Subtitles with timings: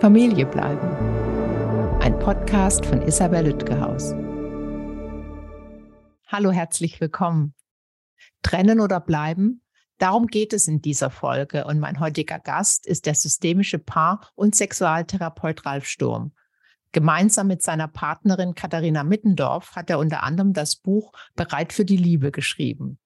[0.00, 0.88] Familie bleiben.
[2.00, 4.14] Ein Podcast von Isabel Lütgehaus.
[6.26, 7.54] Hallo, herzlich willkommen.
[8.42, 9.62] Trennen oder bleiben?
[9.98, 14.54] Darum geht es in dieser Folge und mein heutiger Gast ist der systemische Paar- und
[14.54, 16.32] Sexualtherapeut Ralf Sturm.
[16.92, 21.98] Gemeinsam mit seiner Partnerin Katharina Mittendorf hat er unter anderem das Buch Bereit für die
[21.98, 22.98] Liebe geschrieben.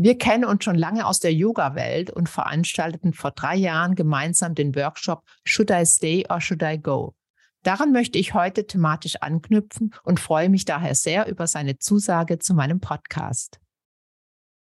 [0.00, 4.76] Wir kennen uns schon lange aus der Yoga-Welt und veranstalteten vor drei Jahren gemeinsam den
[4.76, 7.16] Workshop Should I Stay or Should I Go?
[7.64, 12.54] Daran möchte ich heute thematisch anknüpfen und freue mich daher sehr über seine Zusage zu
[12.54, 13.58] meinem Podcast.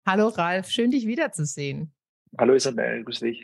[0.05, 1.93] Hallo Ralf, schön dich wiederzusehen.
[2.37, 3.43] Hallo Isabel, grüß dich.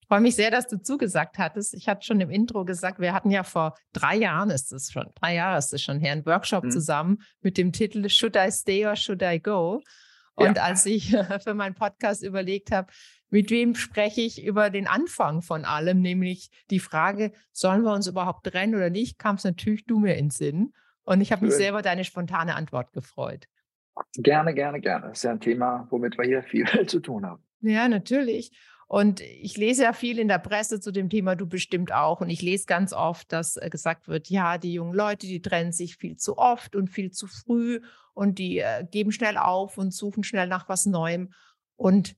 [0.00, 1.74] Ich freue mich sehr, dass du zugesagt hattest.
[1.74, 5.06] Ich hatte schon im Intro gesagt, wir hatten ja vor drei Jahren, ist es schon,
[5.14, 6.70] drei Jahre ist es schon her, einen Workshop mhm.
[6.72, 9.80] zusammen mit dem Titel Should I Stay or Should I Go?
[10.34, 10.62] Und ja.
[10.64, 11.10] als ich
[11.42, 12.92] für meinen Podcast überlegt habe,
[13.30, 18.06] mit wem spreche ich über den Anfang von allem, nämlich die Frage, sollen wir uns
[18.06, 20.72] überhaupt trennen oder nicht, kam es natürlich du mir in Sinn.
[21.02, 23.46] Und ich habe mich sehr über deine spontane Antwort gefreut.
[24.14, 25.08] Gerne, gerne, gerne.
[25.08, 27.42] Das ist ja ein Thema, womit wir hier viel zu tun haben.
[27.60, 28.52] Ja, natürlich.
[28.86, 32.20] Und ich lese ja viel in der Presse zu dem Thema, du bestimmt auch.
[32.20, 35.72] Und ich lese ganz oft, dass äh, gesagt wird, ja, die jungen Leute, die trennen
[35.72, 37.80] sich viel zu oft und viel zu früh
[38.14, 41.32] und die äh, geben schnell auf und suchen schnell nach was Neuem.
[41.76, 42.16] Und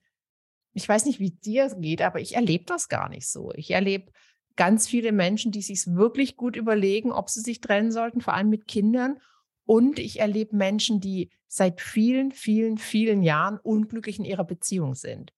[0.73, 3.53] ich weiß nicht, wie dir geht, aber ich erlebe das gar nicht so.
[3.55, 4.13] Ich erlebe
[4.57, 8.51] ganz viele Menschen, die sich wirklich gut überlegen, ob sie sich trennen sollten, vor allem
[8.51, 9.19] mit Kindern.
[9.65, 15.33] Und ich erlebe Menschen, die seit vielen, vielen, vielen Jahren unglücklich in ihrer Beziehung sind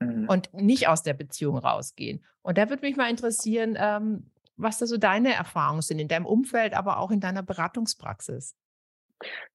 [0.00, 0.28] mhm.
[0.28, 2.24] und nicht aus der Beziehung rausgehen.
[2.42, 6.26] Und da würde mich mal interessieren, ähm, was da so deine Erfahrungen sind in deinem
[6.26, 8.56] Umfeld, aber auch in deiner Beratungspraxis.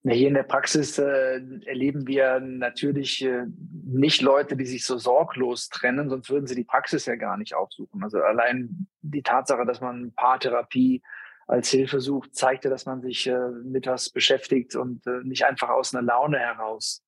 [0.05, 3.45] Hier in der Praxis äh, erleben wir natürlich äh,
[3.85, 7.55] nicht Leute, die sich so sorglos trennen, sonst würden sie die Praxis ja gar nicht
[7.55, 8.03] aufsuchen.
[8.03, 11.01] Also allein die Tatsache, dass man Paartherapie
[11.47, 15.45] als Hilfe sucht, zeigt ja, dass man sich äh, mit was beschäftigt und äh, nicht
[15.45, 17.03] einfach aus einer Laune heraus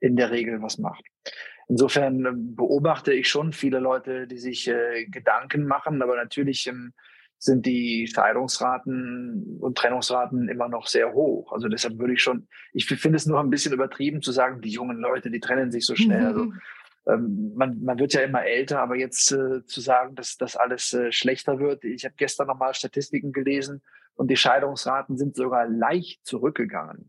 [0.00, 1.04] in der Regel was macht.
[1.68, 6.94] Insofern äh, beobachte ich schon viele Leute, die sich äh, Gedanken machen, aber natürlich ähm,
[7.38, 11.52] sind die Scheidungsraten und Trennungsraten immer noch sehr hoch.
[11.52, 14.70] Also deshalb würde ich schon, ich finde es nur ein bisschen übertrieben zu sagen, die
[14.70, 16.26] jungen Leute, die trennen sich so schnell.
[16.26, 16.52] Also,
[17.06, 20.92] ähm, man, man wird ja immer älter, aber jetzt äh, zu sagen, dass das alles
[20.92, 21.84] äh, schlechter wird.
[21.84, 23.82] Ich habe gestern nochmal Statistiken gelesen
[24.14, 27.08] und die Scheidungsraten sind sogar leicht zurückgegangen.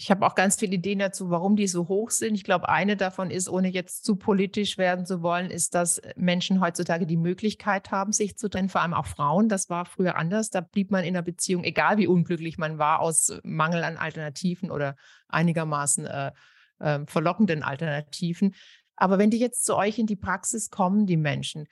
[0.00, 2.36] Ich habe auch ganz viele Ideen dazu, warum die so hoch sind.
[2.36, 6.60] Ich glaube, eine davon ist, ohne jetzt zu politisch werden zu wollen, ist, dass Menschen
[6.60, 9.48] heutzutage die Möglichkeit haben, sich zu trennen, vor allem auch Frauen.
[9.48, 10.50] Das war früher anders.
[10.50, 14.70] Da blieb man in einer Beziehung, egal wie unglücklich man war, aus Mangel an Alternativen
[14.70, 14.94] oder
[15.26, 16.30] einigermaßen äh,
[16.78, 18.54] äh, verlockenden Alternativen.
[18.94, 21.66] Aber wenn die jetzt zu euch in die Praxis kommen, die Menschen,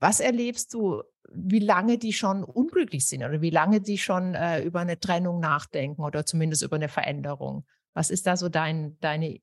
[0.00, 1.02] was erlebst du
[1.34, 5.40] wie lange die schon unglücklich sind oder wie lange die schon äh, über eine Trennung
[5.40, 7.64] nachdenken oder zumindest über eine Veränderung.
[7.94, 9.38] Was ist da so dein, deine,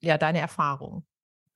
[0.00, 1.04] ja, deine Erfahrung?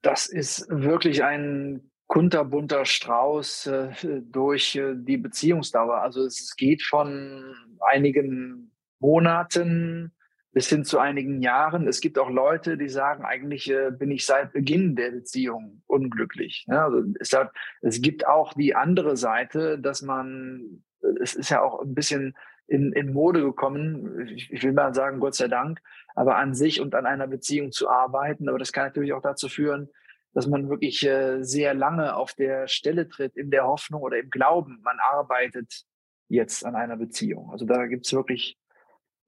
[0.01, 6.01] Das ist wirklich ein kunterbunter Strauß äh, durch äh, die Beziehungsdauer.
[6.01, 7.55] Also es geht von
[7.91, 10.13] einigen Monaten
[10.55, 11.85] bis hin zu einigen Jahren.
[11.85, 16.63] Es gibt auch Leute, die sagen, eigentlich äh, bin ich seit Beginn der Beziehung unglücklich.
[16.69, 16.81] Ne?
[16.81, 17.51] Also es, hat,
[17.81, 20.81] es gibt auch die andere Seite, dass man,
[21.21, 25.19] es ist ja auch ein bisschen in, in Mode gekommen, ich, ich will mal sagen,
[25.19, 25.81] Gott sei Dank,
[26.15, 28.47] aber an sich und an einer Beziehung zu arbeiten.
[28.47, 29.89] Aber das kann natürlich auch dazu führen,
[30.33, 34.29] dass man wirklich äh, sehr lange auf der Stelle tritt, in der Hoffnung oder im
[34.29, 35.83] Glauben, man arbeitet
[36.29, 37.51] jetzt an einer Beziehung.
[37.51, 38.57] Also da gibt's wirklich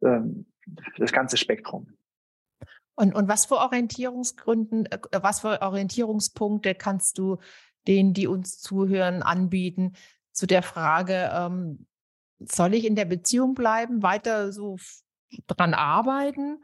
[0.01, 0.45] ähm,
[0.97, 1.97] das ganze Spektrum.
[2.95, 7.37] Und, und was für Orientierungsgründen, äh, was für Orientierungspunkte kannst du
[7.87, 9.93] denen, die uns zuhören, anbieten
[10.31, 11.87] zu der Frage, ähm,
[12.39, 14.77] soll ich in der Beziehung bleiben, weiter so
[15.47, 16.63] dran arbeiten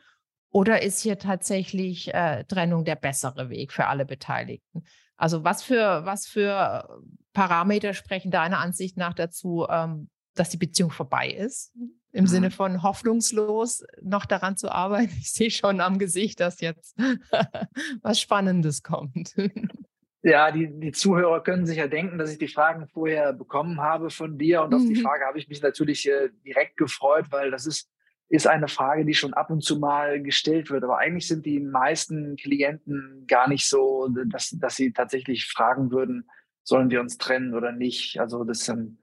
[0.52, 4.84] oder ist hier tatsächlich äh, Trennung der bessere Weg für alle Beteiligten?
[5.18, 7.02] Also was für, was für
[7.34, 11.74] Parameter sprechen deiner Ansicht nach dazu, ähm, dass die Beziehung vorbei ist?
[12.14, 12.54] im Sinne mhm.
[12.54, 15.12] von hoffnungslos noch daran zu arbeiten.
[15.20, 16.96] Ich sehe schon am Gesicht, dass jetzt
[18.02, 19.36] was Spannendes kommt.
[20.26, 24.10] Ja, die, die Zuhörer können sich ja denken, dass ich die Fragen vorher bekommen habe
[24.10, 24.62] von dir.
[24.62, 24.76] Und mhm.
[24.78, 25.02] auf die mhm.
[25.02, 27.92] Frage habe ich mich natürlich äh, direkt gefreut, weil das ist,
[28.30, 30.86] ist eine Frage, die schon ab und zu mal gestellt wird.
[30.86, 36.30] Aber eigentlich sind die meisten Klienten gar nicht so, dass, dass sie tatsächlich fragen würden,
[36.64, 38.18] sollen wir uns trennen oder nicht.
[38.22, 39.03] Also das ähm,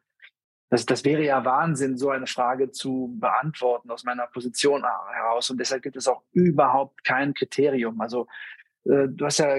[0.70, 5.50] das, das wäre ja Wahnsinn, so eine Frage zu beantworten aus meiner Position heraus.
[5.50, 8.00] Und deshalb gibt es auch überhaupt kein Kriterium.
[8.00, 8.28] Also
[8.84, 9.58] äh, du hast ja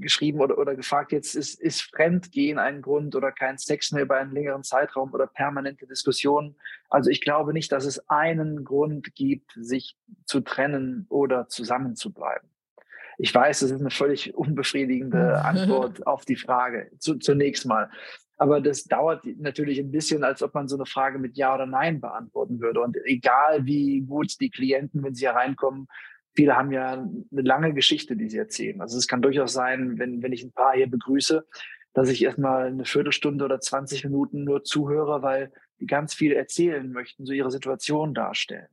[0.00, 4.16] geschrieben oder, oder gefragt, jetzt ist, ist Fremdgehen ein Grund oder kein Sex mehr über
[4.16, 6.56] einen längeren Zeitraum oder permanente Diskussionen.
[6.88, 12.48] Also ich glaube nicht, dass es einen Grund gibt, sich zu trennen oder zusammenzubleiben.
[13.18, 17.90] Ich weiß, das ist eine völlig unbefriedigende Antwort auf die Frage, zu, zunächst mal.
[18.36, 21.66] Aber das dauert natürlich ein bisschen, als ob man so eine Frage mit Ja oder
[21.66, 22.80] Nein beantworten würde.
[22.80, 25.88] Und egal wie gut die Klienten, wenn sie hier reinkommen,
[26.34, 28.80] viele haben ja eine lange Geschichte, die sie erzählen.
[28.82, 31.46] Also es kann durchaus sein, wenn, wenn ich ein Paar hier begrüße,
[31.94, 35.50] dass ich erstmal eine Viertelstunde oder 20 Minuten nur zuhöre, weil
[35.80, 38.68] die ganz viel erzählen möchten, so ihre Situation darstellen.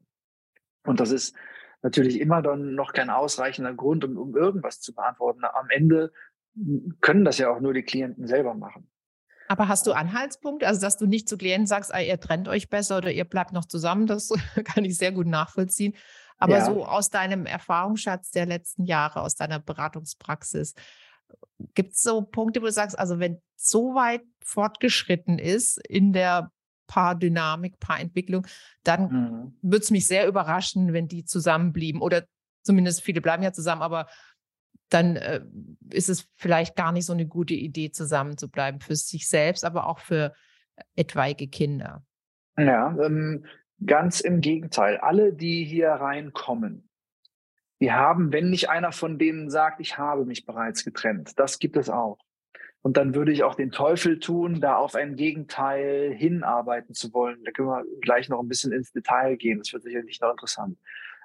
[0.86, 1.34] Und das ist
[1.82, 5.46] natürlich immer dann noch kein ausreichender Grund, um, um irgendwas zu beantworten.
[5.46, 6.12] Am Ende
[7.00, 8.90] können das ja auch nur die Klienten selber machen.
[9.54, 10.66] Aber hast du Anhaltspunkte?
[10.66, 13.54] Also, dass du nicht zu Klienten sagst, ah, ihr trennt euch besser oder ihr bleibt
[13.54, 14.30] noch zusammen, das
[14.64, 15.94] kann ich sehr gut nachvollziehen.
[16.40, 16.66] Aber ja.
[16.66, 20.74] so aus deinem Erfahrungsschatz der letzten Jahre, aus deiner Beratungspraxis,
[21.76, 26.50] gibt es so Punkte, wo du sagst, also wenn so weit fortgeschritten ist in der
[26.88, 28.48] Paardynamik, Paarentwicklung,
[28.84, 29.58] dann mhm.
[29.62, 32.02] würde es mich sehr überraschen, wenn die zusammenblieben.
[32.02, 32.24] Oder
[32.64, 34.08] zumindest viele bleiben ja zusammen, aber
[34.94, 35.42] dann äh,
[35.90, 39.66] ist es vielleicht gar nicht so eine gute Idee, zusammen zu bleiben für sich selbst,
[39.66, 40.34] aber auch für
[40.96, 42.04] etwaige Kinder.
[42.58, 43.46] Ja, ähm,
[43.86, 44.98] Ganz im Gegenteil.
[44.98, 46.90] Alle, die hier reinkommen,
[47.82, 51.76] die haben, wenn nicht einer von denen sagt, ich habe mich bereits getrennt, das gibt
[51.76, 52.20] es auch.
[52.82, 57.44] Und dann würde ich auch den Teufel tun, da auf ein Gegenteil hinarbeiten zu wollen.
[57.46, 59.60] Da können wir gleich noch ein bisschen ins Detail gehen.
[59.60, 60.78] Das wird sicherlich noch interessant.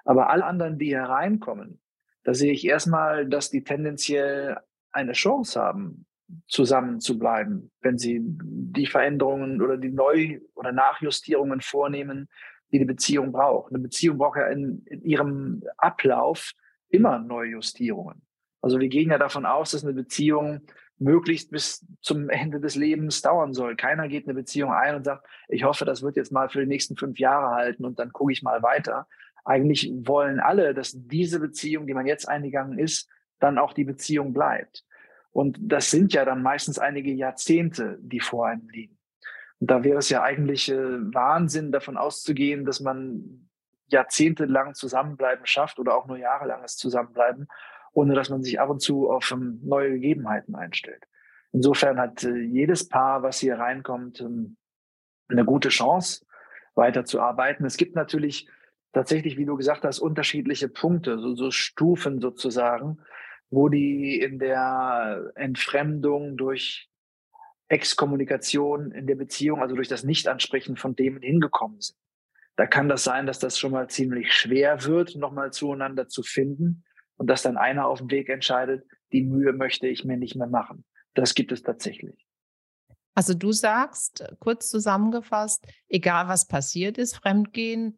[0.05, 1.81] Aber alle anderen, die hier reinkommen,
[2.23, 4.57] da sehe ich erstmal, dass die tendenziell
[4.91, 6.05] eine Chance haben,
[6.47, 12.29] zusammen zu bleiben, wenn sie die Veränderungen oder die Neu- oder Nachjustierungen vornehmen,
[12.71, 13.71] die die Beziehung braucht.
[13.71, 16.51] Eine Beziehung braucht ja in, in ihrem Ablauf
[16.89, 18.21] immer Neujustierungen.
[18.61, 20.61] Also wir gehen ja davon aus, dass eine Beziehung
[20.99, 23.75] möglichst bis zum Ende des Lebens dauern soll.
[23.75, 26.67] Keiner geht eine Beziehung ein und sagt, ich hoffe, das wird jetzt mal für die
[26.67, 29.07] nächsten fünf Jahre halten und dann gucke ich mal weiter.
[29.45, 33.09] Eigentlich wollen alle, dass diese Beziehung, die man jetzt eingegangen ist,
[33.39, 34.85] dann auch die Beziehung bleibt.
[35.31, 38.97] Und das sind ja dann meistens einige Jahrzehnte, die vor einem liegen.
[39.59, 40.75] Und da wäre es ja eigentlich äh,
[41.13, 43.49] Wahnsinn, davon auszugehen, dass man
[43.87, 47.47] jahrzehntelang Zusammenbleiben schafft oder auch nur jahrelanges Zusammenbleiben,
[47.91, 51.05] ohne dass man sich ab und zu auf um, neue Gegebenheiten einstellt.
[51.51, 54.57] Insofern hat äh, jedes Paar, was hier reinkommt, ähm,
[55.27, 56.25] eine gute Chance,
[56.75, 57.65] weiterzuarbeiten.
[57.65, 58.47] Es gibt natürlich
[58.93, 62.99] tatsächlich, wie du gesagt hast, unterschiedliche Punkte, so, so Stufen sozusagen
[63.49, 66.87] wo die in der Entfremdung durch
[67.67, 71.97] Exkommunikation in der Beziehung, also durch das Nichtansprechen von dem hingekommen sind.
[72.55, 76.83] Da kann das sein, dass das schon mal ziemlich schwer wird, nochmal zueinander zu finden
[77.15, 80.47] und dass dann einer auf dem Weg entscheidet, die Mühe möchte ich mir nicht mehr
[80.47, 80.83] machen.
[81.13, 82.25] Das gibt es tatsächlich.
[83.15, 87.97] Also du sagst, kurz zusammengefasst, egal was passiert ist, Fremdgehen,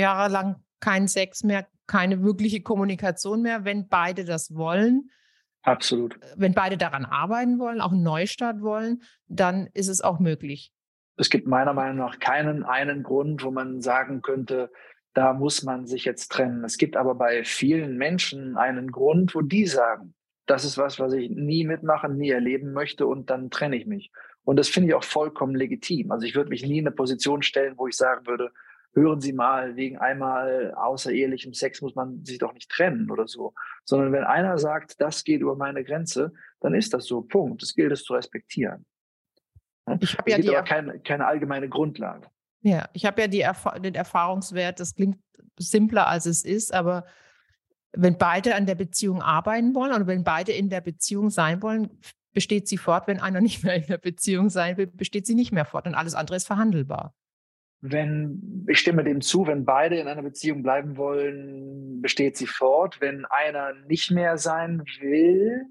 [0.00, 5.10] jahrelang kein Sex mehr, keine wirkliche Kommunikation mehr, wenn beide das wollen.
[5.62, 6.18] Absolut.
[6.36, 10.72] Wenn beide daran arbeiten wollen, auch einen Neustart wollen, dann ist es auch möglich.
[11.16, 14.70] Es gibt meiner Meinung nach keinen einen Grund, wo man sagen könnte,
[15.14, 16.64] da muss man sich jetzt trennen.
[16.64, 20.14] Es gibt aber bei vielen Menschen einen Grund, wo die sagen,
[20.46, 24.10] das ist was, was ich nie mitmachen, nie erleben möchte und dann trenne ich mich.
[24.42, 26.10] Und das finde ich auch vollkommen legitim.
[26.10, 28.50] Also ich würde mich nie in eine Position stellen, wo ich sagen würde,
[28.94, 33.52] hören Sie mal, wegen einmal außerehelichem Sex muss man sich doch nicht trennen oder so.
[33.84, 37.22] Sondern wenn einer sagt, das geht über meine Grenze, dann ist das so.
[37.22, 37.62] Punkt.
[37.62, 38.86] Das gilt es zu respektieren.
[40.00, 42.28] Ich habe ja die aber keine, keine allgemeine Grundlage.
[42.62, 45.18] Ja, ich habe ja die Erf den Erfahrungswert, das klingt
[45.58, 47.04] simpler als es ist, aber
[47.92, 52.00] wenn beide an der Beziehung arbeiten wollen oder wenn beide in der Beziehung sein wollen,
[52.32, 53.06] besteht sie fort.
[53.06, 55.94] Wenn einer nicht mehr in der Beziehung sein will, besteht sie nicht mehr fort und
[55.94, 57.14] alles andere ist verhandelbar
[57.86, 62.98] wenn, ich stimme dem zu, wenn beide in einer Beziehung bleiben wollen, besteht sie fort.
[63.02, 65.66] Wenn einer nicht mehr sein will,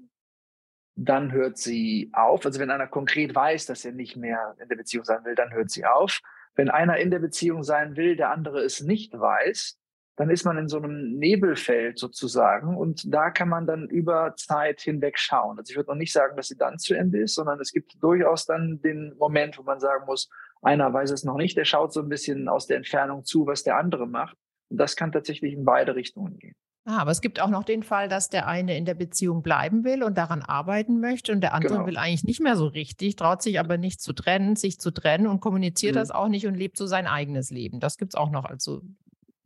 [0.94, 2.46] dann hört sie auf.
[2.46, 5.52] Also wenn einer konkret weiß, dass er nicht mehr in der Beziehung sein will, dann
[5.52, 6.20] hört sie auf.
[6.54, 9.76] Wenn einer in der Beziehung sein will, der andere es nicht weiß,
[10.14, 14.80] dann ist man in so einem Nebelfeld sozusagen und da kann man dann über Zeit
[14.80, 15.58] hinweg schauen.
[15.58, 18.00] Also ich würde noch nicht sagen, dass sie dann zu Ende ist, sondern es gibt
[18.00, 20.30] durchaus dann den Moment, wo man sagen muss,
[20.64, 23.62] einer weiß es noch nicht, der schaut so ein bisschen aus der Entfernung zu, was
[23.62, 24.36] der andere macht.
[24.70, 26.54] Und das kann tatsächlich in beide Richtungen gehen.
[26.86, 29.84] Ah, aber es gibt auch noch den Fall, dass der eine in der Beziehung bleiben
[29.84, 31.86] will und daran arbeiten möchte und der andere genau.
[31.86, 35.26] will eigentlich nicht mehr so richtig, traut sich aber nicht zu trennen, sich zu trennen
[35.26, 35.98] und kommuniziert mhm.
[35.98, 37.80] das auch nicht und lebt so sein eigenes Leben.
[37.80, 38.82] Das gibt es auch noch als so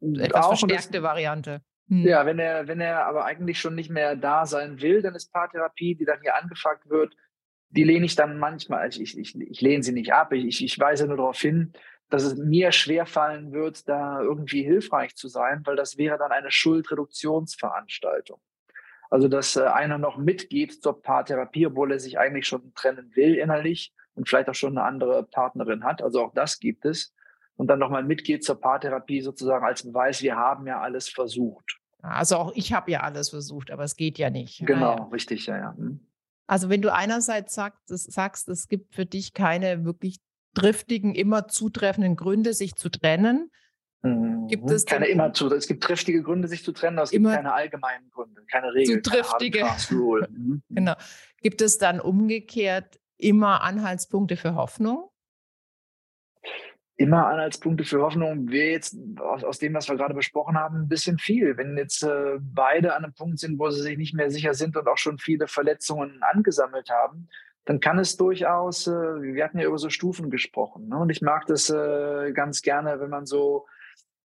[0.01, 1.63] etwas auch, verstärkte das, Variante.
[1.89, 2.05] Hm.
[2.05, 5.33] Ja, wenn er, wenn er aber eigentlich schon nicht mehr da sein will, dann ist
[5.33, 7.15] Paartherapie, die dann hier angefragt wird,
[7.71, 10.79] die lehne ich dann manchmal, also ich, ich, ich lehne sie nicht ab, ich, ich
[10.79, 11.73] weise nur darauf hin,
[12.11, 16.51] dass es mir schwerfallen wird, da irgendwie hilfreich zu sein, weil das wäre dann eine
[16.51, 18.41] Schuldreduktionsveranstaltung.
[19.11, 23.35] Also, dass äh, einer noch mitgeht zur Paartherapie, obwohl er sich eigentlich schon trennen will
[23.35, 26.03] innerlich und vielleicht auch schon eine andere Partnerin hat.
[26.03, 27.15] Also auch das gibt es.
[27.57, 31.79] Und dann nochmal mitgeht zur Paartherapie sozusagen als Beweis, wir haben ja alles versucht.
[32.03, 34.65] Also auch ich habe ja alles versucht, aber es geht ja nicht.
[34.65, 35.05] Genau, ja.
[35.05, 35.75] richtig, ja, ja.
[35.77, 36.08] Hm.
[36.49, 40.19] Also wenn du einerseits sagst, sagst, es gibt für dich keine wirklich
[40.55, 43.51] triftigen, immer zutreffenden Gründe, sich zu trennen,
[44.03, 44.71] Gibt mhm.
[44.71, 47.53] es keine immer zu, es gibt triftige Gründe, sich zu trennen, aber es gibt keine
[47.53, 49.03] allgemeinen Gründe, keine Regeln.
[49.03, 49.67] Zu triftige.
[50.31, 50.63] Mhm.
[50.69, 50.95] genau.
[51.43, 55.11] Gibt es dann umgekehrt immer Anhaltspunkte für Hoffnung?
[57.01, 60.89] Immer Anhaltspunkte für Hoffnung wäre jetzt aus, aus, dem, was wir gerade besprochen haben, ein
[60.89, 61.57] bisschen viel.
[61.57, 64.77] Wenn jetzt äh, beide an einem Punkt sind, wo sie sich nicht mehr sicher sind
[64.77, 67.29] und auch schon viele Verletzungen angesammelt haben,
[67.67, 70.99] dann kann es durchaus, äh, wir hatten ja über so Stufen gesprochen, ne?
[70.99, 73.67] und ich mag das äh, ganz gerne, wenn man so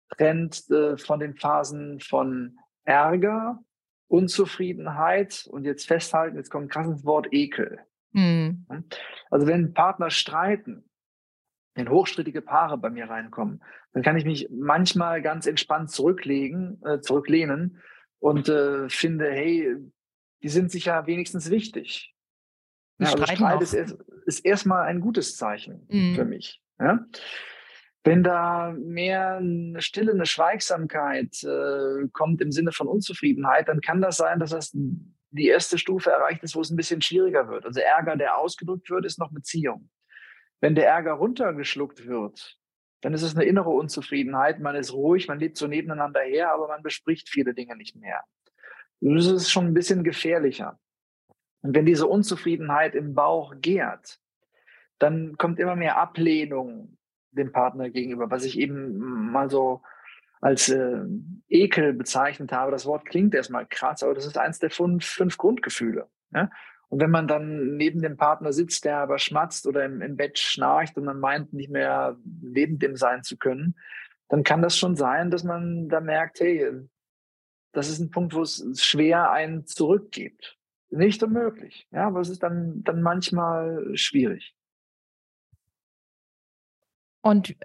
[0.10, 3.60] trennt äh, von den Phasen von Ärger,
[4.08, 7.80] Unzufriedenheit und jetzt festhalten, jetzt kommt ein krasses Wort Ekel.
[8.14, 8.66] Mhm.
[9.30, 10.84] Also wenn Partner streiten,
[11.76, 13.64] wenn hochstrittige Paare bei mir reinkommen,
[13.94, 17.82] dann kann ich mich manchmal ganz entspannt zurücklegen, äh, zurücklehnen
[18.20, 19.76] und äh, finde, hey,
[20.44, 22.14] die sind sich ja wenigstens wichtig.
[23.00, 26.16] Ja, also Streit ist, ist, erstmal ein gutes Zeichen mhm.
[26.16, 26.62] für mich.
[26.80, 27.06] Ja?
[28.04, 34.02] Wenn da mehr eine Stille, eine Schweigsamkeit äh, kommt im Sinne von Unzufriedenheit, dann kann
[34.02, 37.66] das sein, dass das die erste Stufe erreicht ist, wo es ein bisschen schwieriger wird.
[37.66, 39.90] Also Ärger, der ausgedrückt wird, ist noch Beziehung.
[40.64, 42.58] Wenn der Ärger runtergeschluckt wird,
[43.02, 44.62] dann ist es eine innere Unzufriedenheit.
[44.62, 48.22] Man ist ruhig, man lebt so nebeneinander her, aber man bespricht viele Dinge nicht mehr.
[49.02, 50.80] Das ist schon ein bisschen gefährlicher.
[51.64, 54.22] Und wenn diese Unzufriedenheit im Bauch gärt,
[55.00, 56.98] dann kommt immer mehr Ablehnung,
[57.32, 59.82] dem Partner gegenüber, was ich eben mal so
[60.40, 61.02] als äh,
[61.50, 62.72] Ekel bezeichnet habe.
[62.72, 66.08] Das Wort klingt erstmal krass, aber das ist eins der fünf, fünf Grundgefühle.
[66.34, 66.50] Ja?
[66.94, 70.38] Und wenn man dann neben dem Partner sitzt, der aber schmatzt oder im, im Bett
[70.38, 73.76] schnarcht und man meint, nicht mehr neben dem sein zu können,
[74.30, 76.72] dann kann das schon sein, dass man da merkt, hey,
[77.72, 80.60] das ist ein Punkt, wo es schwer einen zurückgibt.
[80.92, 84.54] Nicht unmöglich, ja, aber es ist dann, dann manchmal schwierig.
[87.22, 87.56] Und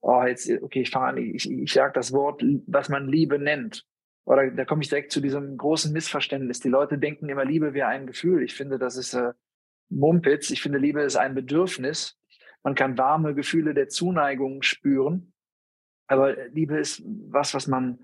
[0.00, 3.84] Oh, jetzt, okay, ich fange an, ich, ich sage das Wort, was man Liebe nennt.
[4.24, 6.60] Oder da komme ich direkt zu diesem großen Missverständnis.
[6.60, 8.42] Die Leute denken immer, Liebe wäre ein Gefühl.
[8.42, 9.32] Ich finde, das ist äh,
[9.88, 10.50] Mumpitz.
[10.50, 12.18] Ich finde, Liebe ist ein Bedürfnis.
[12.62, 15.32] Man kann warme Gefühle der Zuneigung spüren.
[16.08, 18.00] Aber Liebe ist was, was man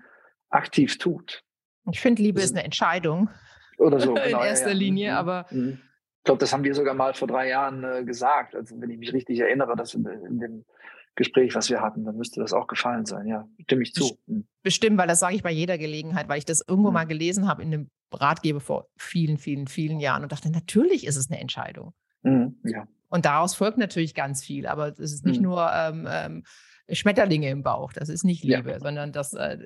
[0.49, 1.43] aktiv tut.
[1.91, 3.29] Ich finde, Liebe ist eine Entscheidung.
[3.77, 4.13] Oder so.
[4.15, 4.79] Genau, in erster ja, ja.
[4.79, 5.17] Linie, mhm.
[5.17, 5.45] aber.
[5.51, 5.81] Mhm.
[6.25, 8.55] Ich glaube, das haben wir sogar mal vor drei Jahren äh, gesagt.
[8.55, 10.65] Also, wenn ich mich richtig erinnere, dass in, in, dem
[11.13, 13.27] Gespräch, was wir hatten, dann müsste das auch gefallen sein.
[13.27, 14.17] Ja, stimme ich zu.
[14.25, 14.47] Mhm.
[14.63, 16.95] Bestimmt, weil das sage ich bei jeder Gelegenheit, weil ich das irgendwo mhm.
[16.95, 21.15] mal gelesen habe in einem Ratgeber vor vielen, vielen, vielen Jahren und dachte, natürlich ist
[21.15, 21.93] es eine Entscheidung.
[22.23, 22.57] Mhm.
[22.63, 22.87] Ja.
[23.09, 26.43] Und daraus folgt natürlich ganz viel, aber es ist nicht nur ähm, ähm,
[26.91, 27.93] Schmetterlinge im Bauch.
[27.93, 28.79] Das ist nicht Liebe, ja.
[28.79, 29.59] sondern das, äh,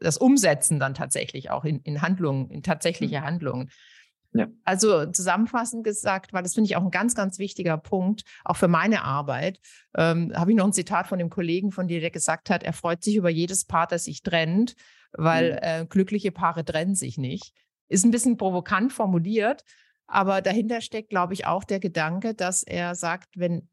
[0.00, 3.24] das Umsetzen dann tatsächlich auch in, in Handlungen, in tatsächliche mhm.
[3.24, 3.70] Handlungen.
[4.32, 4.46] Ja.
[4.64, 8.68] Also zusammenfassend gesagt, weil das finde ich auch ein ganz, ganz wichtiger Punkt, auch für
[8.68, 9.58] meine Arbeit,
[9.96, 12.74] ähm, habe ich noch ein Zitat von dem Kollegen von dir, der gesagt hat, er
[12.74, 14.74] freut sich über jedes Paar, das sich trennt,
[15.12, 15.58] weil mhm.
[15.62, 17.54] äh, glückliche Paare trennen sich nicht.
[17.88, 19.64] Ist ein bisschen provokant formuliert,
[20.06, 23.68] aber dahinter steckt, glaube ich, auch der Gedanke, dass er sagt, wenn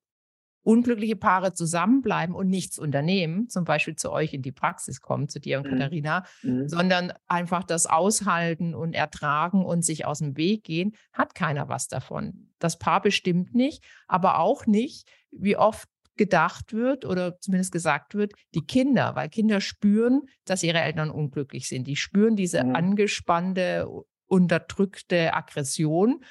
[0.65, 5.39] unglückliche Paare zusammenbleiben und nichts unternehmen, zum Beispiel zu euch in die Praxis kommen, zu
[5.39, 5.71] dir und mhm.
[5.71, 6.67] Katharina, mhm.
[6.67, 11.87] sondern einfach das aushalten und ertragen und sich aus dem Weg gehen, hat keiner was
[11.87, 12.49] davon.
[12.57, 18.33] Das Paar bestimmt nicht, aber auch nicht, wie oft gedacht wird oder zumindest gesagt wird,
[18.55, 21.85] die Kinder, weil Kinder spüren, dass ihre Eltern unglücklich sind.
[21.85, 22.75] Die spüren diese mhm.
[22.75, 23.87] angespannte,
[24.25, 26.23] unterdrückte Aggression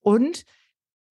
[0.00, 0.44] und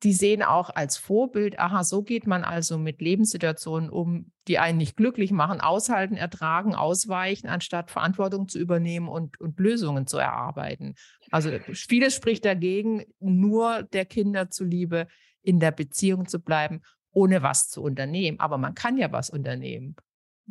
[0.04, 4.78] die sehen auch als Vorbild, aha, so geht man also mit Lebenssituationen um, die einen
[4.78, 10.96] nicht glücklich machen, aushalten, ertragen, ausweichen, anstatt Verantwortung zu übernehmen und, und Lösungen zu erarbeiten.
[11.32, 15.08] Also vieles spricht dagegen, nur der Kinder zuliebe
[15.42, 16.82] in der Beziehung zu bleiben,
[17.12, 18.40] ohne was zu unternehmen.
[18.40, 19.96] Aber man kann ja was unternehmen.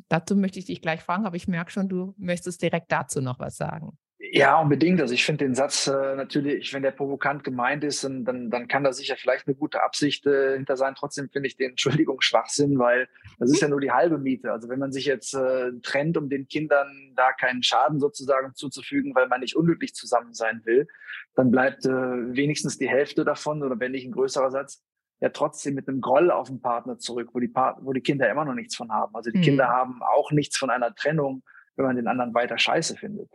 [0.09, 3.39] Dazu möchte ich dich gleich fragen, aber ich merke schon, du möchtest direkt dazu noch
[3.39, 3.99] was sagen.
[4.31, 5.01] Ja, unbedingt.
[5.01, 8.69] Also ich finde den Satz äh, natürlich, wenn der provokant gemeint ist, dann, dann, dann
[8.69, 10.95] kann da sicher vielleicht eine gute Absicht äh, hinter sein.
[10.97, 13.09] Trotzdem finde ich den, Entschuldigung, Schwachsinn, weil
[13.41, 14.53] das ist ja nur die halbe Miete.
[14.53, 19.13] Also wenn man sich jetzt äh, trennt, um den Kindern da keinen Schaden sozusagen zuzufügen,
[19.17, 20.87] weil man nicht unglücklich zusammen sein will,
[21.35, 24.85] dann bleibt äh, wenigstens die Hälfte davon oder wenn nicht ein größerer Satz,
[25.21, 28.31] ja trotzdem mit einem Groll auf den Partner zurück, wo die, pa wo die Kinder
[28.31, 29.17] immer noch nichts von haben.
[29.17, 29.43] Also die mhm.
[29.43, 31.43] Kinder haben auch nichts von einer Trennung,
[31.75, 33.29] wenn man den anderen weiter scheiße findet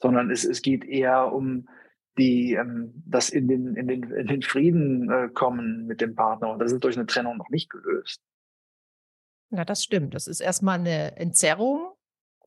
[0.00, 1.68] sondern es, es geht eher um
[2.18, 6.50] die, ähm, das in den, in den, in den Frieden äh, kommen mit dem Partner.
[6.50, 8.22] Und das ist durch eine Trennung noch nicht gelöst.
[9.50, 10.14] Ja, das stimmt.
[10.14, 11.92] Das ist erstmal eine Entzerrung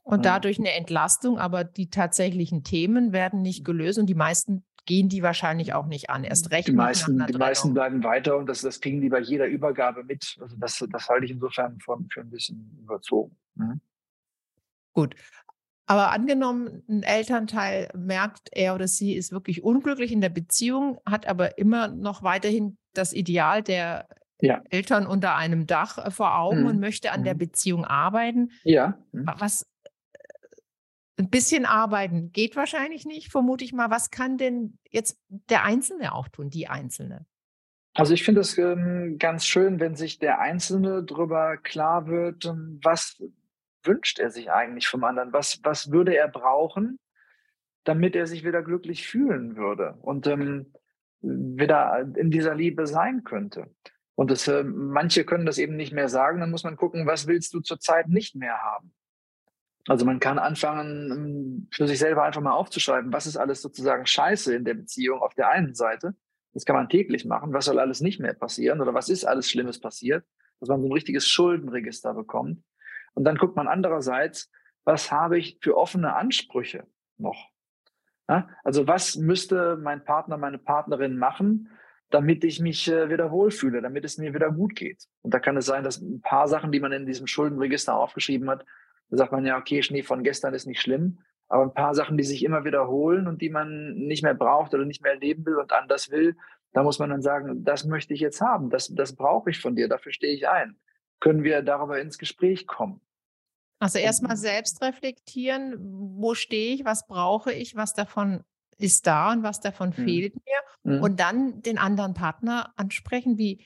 [0.03, 0.23] und mhm.
[0.23, 5.21] dadurch eine Entlastung, aber die tatsächlichen Themen werden nicht gelöst und die meisten gehen die
[5.21, 6.23] wahrscheinlich auch nicht an.
[6.23, 6.67] Erst recht.
[6.67, 10.35] Die meisten, die meisten bleiben weiter und das, das kriegen die bei jeder Übergabe mit.
[10.41, 13.37] Also das, das halte ich insofern von, für ein bisschen überzogen.
[13.55, 13.81] Mhm.
[14.93, 15.15] Gut.
[15.89, 21.25] Aber angenommen, ein Elternteil merkt, er oder sie ist wirklich unglücklich in der Beziehung, hat
[21.25, 24.07] aber immer noch weiterhin das Ideal der
[24.39, 24.61] ja.
[24.69, 26.67] Eltern unter einem Dach äh, vor Augen mhm.
[26.67, 27.25] und möchte an mhm.
[27.25, 28.51] der Beziehung arbeiten.
[28.63, 28.99] Ja.
[29.13, 29.31] Mhm.
[29.39, 29.65] Was
[31.17, 33.89] ein bisschen arbeiten geht wahrscheinlich nicht, vermute ich mal.
[33.89, 37.25] Was kann denn jetzt der Einzelne auch tun, die Einzelne?
[37.95, 42.79] Also ich finde es ähm, ganz schön, wenn sich der Einzelne darüber klar wird, ähm,
[42.83, 43.17] was
[43.83, 45.33] wünscht er sich eigentlich vom anderen?
[45.33, 46.99] Was, was würde er brauchen,
[47.83, 50.73] damit er sich wieder glücklich fühlen würde und ähm,
[51.21, 53.67] wieder in dieser Liebe sein könnte?
[54.15, 57.27] Und das, äh, manche können das eben nicht mehr sagen, dann muss man gucken, was
[57.27, 58.93] willst du zurzeit nicht mehr haben?
[59.87, 64.05] Also man kann anfangen, ähm, für sich selber einfach mal aufzuschreiben, was ist alles sozusagen
[64.05, 66.15] scheiße in der Beziehung auf der einen Seite.
[66.53, 67.53] Das kann man täglich machen.
[67.53, 70.25] Was soll alles nicht mehr passieren oder was ist alles Schlimmes passiert?
[70.59, 72.61] Dass man so ein richtiges Schuldenregister bekommt.
[73.13, 74.51] Und dann guckt man andererseits,
[74.85, 77.49] was habe ich für offene Ansprüche noch?
[78.27, 81.69] Ja, also was müsste mein Partner, meine Partnerin machen,
[82.11, 85.07] damit ich mich äh, wieder wohlfühle, damit es mir wieder gut geht?
[85.21, 88.49] Und da kann es sein, dass ein paar Sachen, die man in diesem Schuldenregister aufgeschrieben
[88.49, 88.65] hat,
[89.09, 92.17] da sagt man ja, okay, Schnee von gestern ist nicht schlimm, aber ein paar Sachen,
[92.17, 95.55] die sich immer wiederholen und die man nicht mehr braucht oder nicht mehr erleben will
[95.55, 96.37] und anders will,
[96.73, 99.75] da muss man dann sagen, das möchte ich jetzt haben, das, das brauche ich von
[99.75, 100.77] dir, dafür stehe ich ein
[101.19, 103.01] können wir darüber ins Gespräch kommen.
[103.79, 108.43] Also erstmal selbst reflektieren, wo stehe ich, was brauche ich, was davon
[108.77, 110.03] ist da und was davon mhm.
[110.03, 110.95] fehlt mir.
[110.95, 111.01] Mhm.
[111.01, 113.65] Und dann den anderen Partner ansprechen, wie,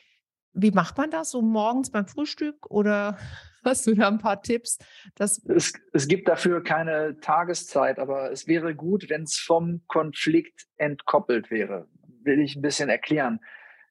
[0.54, 3.18] wie macht man das so morgens beim Frühstück oder
[3.64, 4.78] hast du da ein paar Tipps?
[5.16, 10.68] Dass es, es gibt dafür keine Tageszeit, aber es wäre gut, wenn es vom Konflikt
[10.78, 11.88] entkoppelt wäre.
[12.24, 13.40] Will ich ein bisschen erklären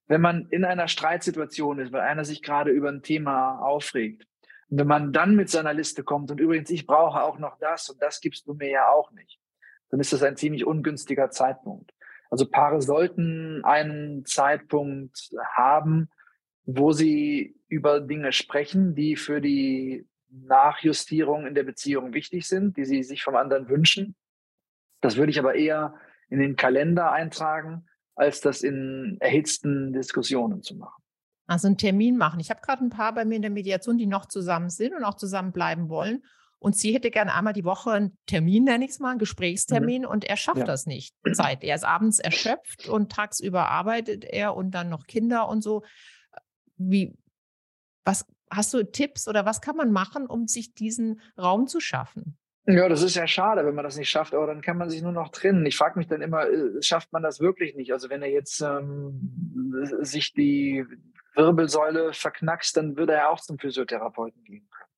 [0.09, 4.27] wenn man in einer Streitsituation ist, weil einer sich gerade über ein Thema aufregt,
[4.73, 7.91] und wenn man dann mit seiner Liste kommt und übrigens, ich brauche auch noch das
[7.91, 9.39] und das gibst du mir ja auch nicht,
[9.91, 11.93] dann ist das ein ziemlich ungünstiger Zeitpunkt.
[12.31, 16.09] Also Paare sollten einen Zeitpunkt haben,
[16.65, 22.87] wo sie über Dinge sprechen, die für die Nachjustierung in der Beziehung wichtig sind, die
[22.87, 24.17] sie sich vom anderen wünschen.
[25.03, 25.95] Das würde ich aber eher
[26.31, 31.03] in den Kalender eintragen als das in erhitzten Diskussionen zu machen.
[31.47, 32.41] Also einen Termin machen.
[32.41, 35.05] Ich habe gerade ein paar bei mir in der Mediation, die noch zusammen sind und
[35.05, 36.23] auch zusammen bleiben wollen.
[36.59, 40.03] Und sie hätte gerne einmal die Woche einen Termin, nenne ich es mal, einen Gesprächstermin.
[40.03, 40.09] Mhm.
[40.09, 40.65] Und er schafft ja.
[40.65, 41.15] das nicht.
[41.33, 41.65] Zeit.
[41.65, 45.83] Er ist abends erschöpft und tagsüber arbeitet er und dann noch Kinder und so.
[46.77, 47.19] Wie,
[48.05, 52.39] was, hast du Tipps oder was kann man machen, um sich diesen Raum zu schaffen?
[52.65, 55.03] Ja, das ist ja schade, wenn man das nicht schafft, aber dann kann man sich
[55.03, 55.67] nur noch trennen.
[55.67, 57.93] Ich frage mich dann immer, äh, schafft man das wirklich nicht?
[57.93, 60.87] Also wenn er jetzt ähm, sich die
[61.35, 64.91] Wirbelsäule verknackst, dann würde er auch zum Physiotherapeuten gehen können.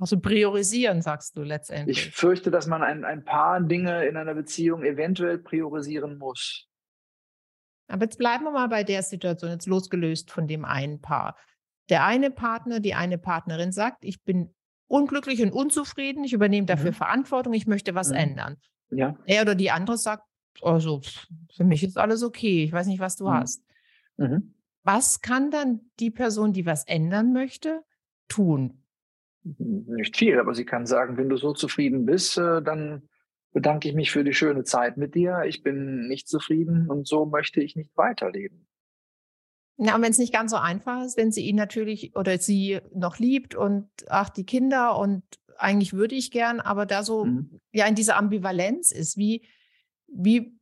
[0.00, 2.06] Also priorisieren, sagst du letztendlich.
[2.06, 6.68] Ich fürchte, dass man ein, ein paar Dinge in einer Beziehung eventuell priorisieren muss.
[7.86, 11.36] Aber jetzt bleiben wir mal bei der Situation, jetzt losgelöst von dem einen Paar.
[11.90, 14.54] Der eine Partner, die eine Partnerin sagt, ich bin
[14.94, 16.94] unglücklich und unzufrieden, ich übernehme dafür mhm.
[16.94, 18.16] Verantwortung, ich möchte was mhm.
[18.16, 18.56] ändern.
[18.90, 19.18] Ja.
[19.26, 20.22] Er oder die andere sagt,
[20.62, 21.00] also
[21.54, 23.32] für mich ist alles okay, ich weiß nicht, was du mhm.
[23.32, 23.64] hast.
[24.16, 24.54] Mhm.
[24.84, 27.82] Was kann dann die Person, die was ändern möchte,
[28.28, 28.84] tun?
[29.42, 33.08] Nicht viel, aber sie kann sagen, wenn du so zufrieden bist, äh, dann
[33.52, 35.42] bedanke ich mich für die schöne Zeit mit dir.
[35.46, 38.66] Ich bin nicht zufrieden und so möchte ich nicht weiterleben.
[39.76, 42.80] Ja, und wenn es nicht ganz so einfach ist, wenn sie ihn natürlich oder sie
[42.94, 45.24] noch liebt und ach, die Kinder und
[45.58, 47.60] eigentlich würde ich gern, aber da so mhm.
[47.72, 49.46] ja in dieser Ambivalenz ist, wie,
[50.06, 50.58] wie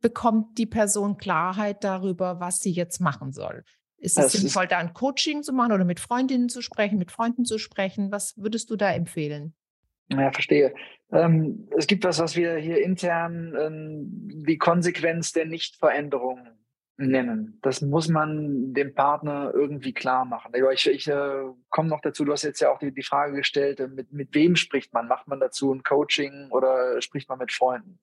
[0.00, 3.64] bekommt die Person Klarheit darüber, was sie jetzt machen soll?
[3.98, 6.98] Ist es das sinnvoll, ist da ein Coaching zu machen oder mit Freundinnen zu sprechen,
[6.98, 8.12] mit Freunden zu sprechen?
[8.12, 9.54] Was würdest du da empfehlen?
[10.10, 10.74] Ja, verstehe.
[11.10, 16.48] Ähm, es gibt was, was wir hier intern ähm, die Konsequenz der Nichtveränderung
[16.96, 17.58] nennen.
[17.62, 20.52] Das muss man dem Partner irgendwie klar machen.
[20.72, 23.80] Ich, ich äh, komme noch dazu, du hast jetzt ja auch die, die Frage gestellt,
[23.80, 25.08] äh, mit, mit wem spricht man?
[25.08, 27.98] Macht man dazu ein Coaching oder spricht man mit Freunden?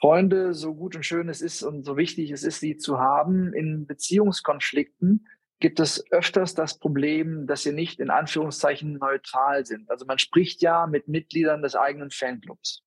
[0.00, 3.52] Freunde, so gut und schön es ist und so wichtig es ist, sie zu haben,
[3.52, 5.28] in Beziehungskonflikten
[5.60, 9.88] gibt es öfters das Problem, dass sie nicht in Anführungszeichen neutral sind.
[9.88, 12.82] Also man spricht ja mit Mitgliedern des eigenen Fanclubs.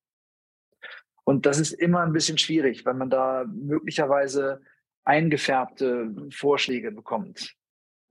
[1.24, 4.62] Und das ist immer ein bisschen schwierig, weil man da möglicherweise
[5.06, 7.56] eingefärbte Vorschläge bekommt.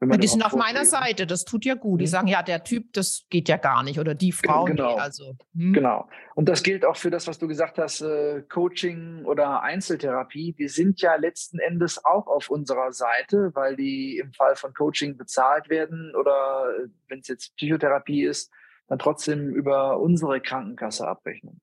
[0.00, 2.00] Ja, die sind auf meiner Seite, das tut ja gut.
[2.00, 2.09] Die mhm.
[2.09, 3.98] sagen, ja, der Typ, das geht ja gar nicht.
[3.98, 4.96] Oder die Frau, genau.
[4.96, 5.37] Nee, also.
[5.57, 5.72] Hm.
[5.72, 6.09] Genau.
[6.35, 10.52] Und das gilt auch für das, was du gesagt hast, äh, Coaching oder Einzeltherapie.
[10.52, 15.16] Die sind ja letzten Endes auch auf unserer Seite, weil die im Fall von Coaching
[15.16, 18.50] bezahlt werden oder äh, wenn es jetzt Psychotherapie ist,
[18.88, 21.61] dann trotzdem über unsere Krankenkasse abrechnen.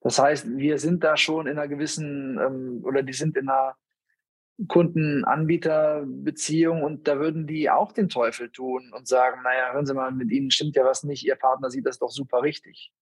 [0.00, 3.74] Das heißt, wir sind da schon in einer gewissen ähm, oder die sind in einer
[4.68, 10.12] Kunden-Anbieter-Beziehung und da würden die auch den Teufel tun und sagen, naja, hören Sie mal,
[10.12, 12.92] mit Ihnen stimmt ja was nicht, Ihr Partner sieht das doch super richtig.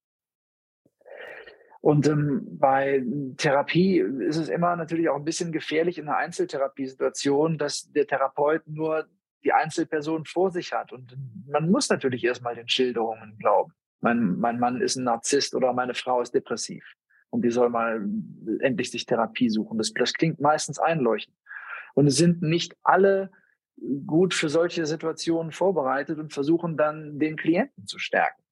[1.82, 3.04] Und ähm, bei
[3.36, 8.62] Therapie ist es immer natürlich auch ein bisschen gefährlich in einer Einzeltherapiesituation, dass der Therapeut
[8.66, 9.06] nur
[9.44, 10.92] die Einzelperson vor sich hat.
[10.92, 11.16] Und
[11.48, 13.72] man muss natürlich erstmal den Schilderungen glauben.
[14.00, 16.84] Mein, mein Mann ist ein Narzisst oder meine Frau ist depressiv
[17.30, 18.04] und die soll mal
[18.60, 19.78] endlich sich Therapie suchen.
[19.78, 21.36] Das, das klingt meistens einleuchtend.
[21.94, 23.30] Und es sind nicht alle
[24.06, 28.42] gut für solche Situationen vorbereitet und versuchen dann den Klienten zu stärken.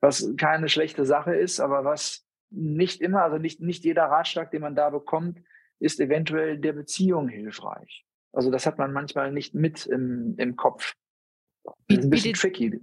[0.00, 4.62] Was keine schlechte Sache ist, aber was nicht immer, also nicht, nicht jeder Ratschlag, den
[4.62, 5.40] man da bekommt,
[5.80, 8.04] ist eventuell der Beziehung hilfreich.
[8.32, 10.94] Also das hat man manchmal nicht mit im, im Kopf.
[11.64, 12.80] Das ist ein bisschen tricky.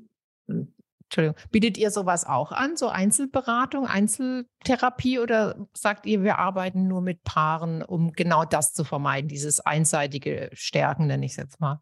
[0.48, 0.74] Hm.
[1.12, 7.02] Entschuldigung, bietet ihr sowas auch an, so Einzelberatung, Einzeltherapie oder sagt ihr, wir arbeiten nur
[7.02, 11.82] mit Paaren, um genau das zu vermeiden, dieses einseitige Stärken, nenne ich es jetzt mal?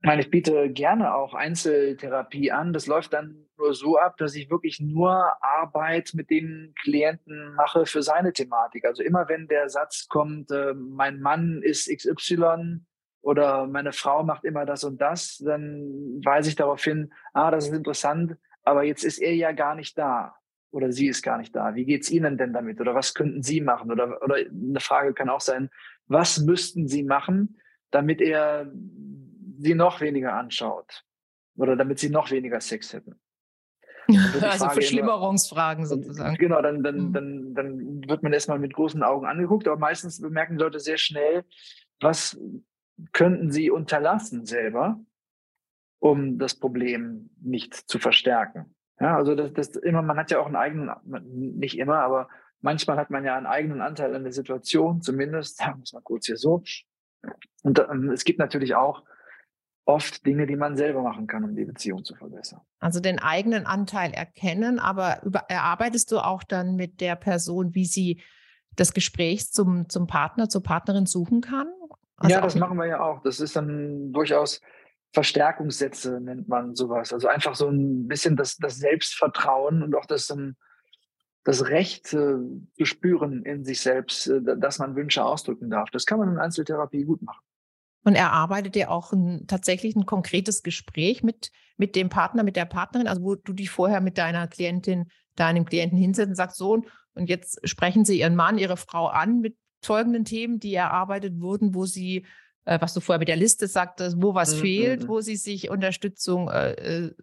[0.00, 2.72] Meine, ich biete gerne auch Einzeltherapie an.
[2.72, 7.84] Das läuft dann nur so ab, dass ich wirklich nur Arbeit mit den Klienten mache
[7.84, 8.86] für seine Thematik.
[8.86, 12.80] Also immer wenn der Satz kommt, äh, mein Mann ist XY
[13.20, 17.66] oder meine Frau macht immer das und das, dann weise ich darauf hin, ah, das
[17.66, 20.34] ist interessant aber jetzt ist er ja gar nicht da
[20.70, 21.74] oder sie ist gar nicht da.
[21.74, 22.80] Wie geht's Ihnen denn damit?
[22.80, 23.90] Oder was könnten Sie machen?
[23.90, 25.70] Oder, oder eine Frage kann auch sein,
[26.06, 27.58] was müssten Sie machen,
[27.90, 28.70] damit er
[29.58, 31.04] Sie noch weniger anschaut?
[31.56, 33.20] Oder damit Sie noch weniger Sex hätten?
[34.40, 36.36] Also Verschlimmerungsfragen immer, sozusagen.
[36.36, 37.12] Genau, dann, dann, mhm.
[37.12, 41.44] dann, dann wird man erstmal mit großen Augen angeguckt, aber meistens bemerken Leute sehr schnell,
[42.00, 42.40] was
[43.12, 45.00] könnten sie unterlassen selber,
[46.00, 48.74] um das Problem nicht zu verstärken.
[48.98, 50.90] Ja, also das, das immer, man hat ja auch einen eigenen,
[51.56, 52.28] nicht immer, aber
[52.60, 56.02] manchmal hat man ja einen eigenen Anteil an der Situation, zumindest, sagen wir es mal
[56.02, 56.62] kurz hier so.
[57.62, 59.04] Und ähm, es gibt natürlich auch
[59.84, 62.60] oft Dinge, die man selber machen kann, um die Beziehung zu verbessern.
[62.78, 67.86] Also den eigenen Anteil erkennen, aber über, erarbeitest du auch dann mit der Person, wie
[67.86, 68.22] sie
[68.76, 71.68] das Gespräch zum, zum Partner, zur Partnerin suchen kann?
[72.16, 73.22] Also ja, das machen wir ja auch.
[73.22, 74.60] Das ist dann durchaus
[75.12, 77.12] Verstärkungssätze nennt man sowas.
[77.12, 80.56] Also einfach so ein bisschen das, das Selbstvertrauen und auch das, um,
[81.44, 82.36] das Recht äh,
[82.74, 85.90] zu spüren in sich selbst, äh, dass man Wünsche ausdrücken darf.
[85.90, 87.42] Das kann man in Einzeltherapie gut machen.
[88.04, 92.64] Und erarbeitet ihr auch ein, tatsächlich ein konkretes Gespräch mit, mit dem Partner, mit der
[92.64, 96.82] Partnerin, also wo du dich vorher mit deiner Klientin, deinem Klienten hinsetzt und sagst, so,
[97.14, 101.74] und jetzt sprechen sie ihren Mann, ihre Frau an mit folgenden Themen, die erarbeitet wurden,
[101.74, 102.26] wo sie,
[102.64, 104.60] äh, was du vorher mit der Liste sagtest, wo was mhm.
[104.60, 105.08] fehlt, mhm.
[105.08, 107.14] wo sie sich Unterstützung äh, äh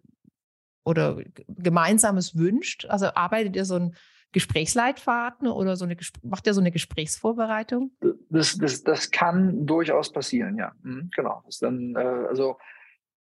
[0.84, 2.86] oder Gemeinsames wünscht.
[2.86, 3.94] Also arbeitet ihr so ein
[4.32, 7.92] Gesprächsleitfaden oder so eine, macht ihr so eine Gesprächsvorbereitung?
[8.30, 10.72] Das, das, das kann durchaus passieren, ja.
[10.82, 11.42] Mhm, genau.
[11.44, 12.56] Das dann, äh, also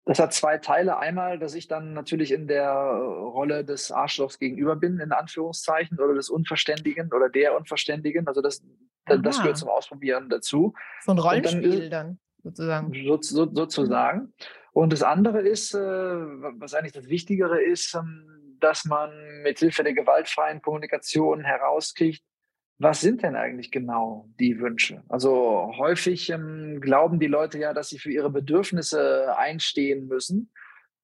[0.04, 0.98] das hat zwei Teile.
[0.98, 6.14] Einmal, dass ich dann natürlich in der Rolle des Arschlochs gegenüber bin, in Anführungszeichen, oder
[6.14, 8.28] des Unverständigen oder der Unverständigen.
[8.28, 8.62] Also das,
[9.06, 9.16] Aha.
[9.16, 10.74] das gehört zum Ausprobieren dazu.
[11.04, 12.92] So ein Rollenspiel dann, dann sozusagen.
[13.06, 14.34] So, so, sozusagen.
[14.72, 19.10] Und das andere ist, äh, was eigentlich das Wichtigere ist, ähm, dass man
[19.42, 22.22] mit Hilfe der gewaltfreien Kommunikation herauskriegt,
[22.78, 25.02] was sind denn eigentlich genau die Wünsche?
[25.08, 30.50] Also häufig ähm, glauben die Leute ja, dass sie für ihre Bedürfnisse einstehen müssen.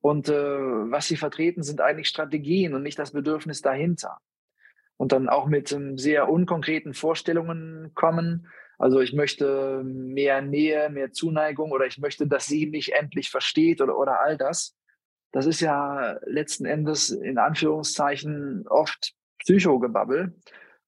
[0.01, 4.19] Und äh, was sie vertreten, sind eigentlich Strategien und nicht das Bedürfnis dahinter.
[4.97, 8.49] Und dann auch mit ähm, sehr unkonkreten Vorstellungen kommen.
[8.79, 13.81] Also ich möchte mehr Nähe, mehr Zuneigung oder ich möchte, dass sie mich endlich versteht
[13.81, 14.77] oder, oder all das.
[15.33, 20.35] Das ist ja letzten Endes in Anführungszeichen oft Psychogebabbel.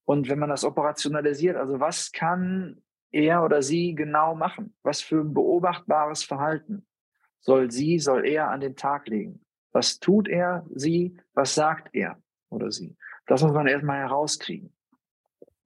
[0.04, 4.74] Und wenn man das operationalisiert, also was kann er oder sie genau machen?
[4.82, 6.86] Was für ein beobachtbares Verhalten
[7.40, 9.44] soll sie, soll er an den Tag legen?
[9.72, 12.96] Was tut er, sie, was sagt er oder sie?
[13.26, 14.72] Das muss man erstmal herauskriegen.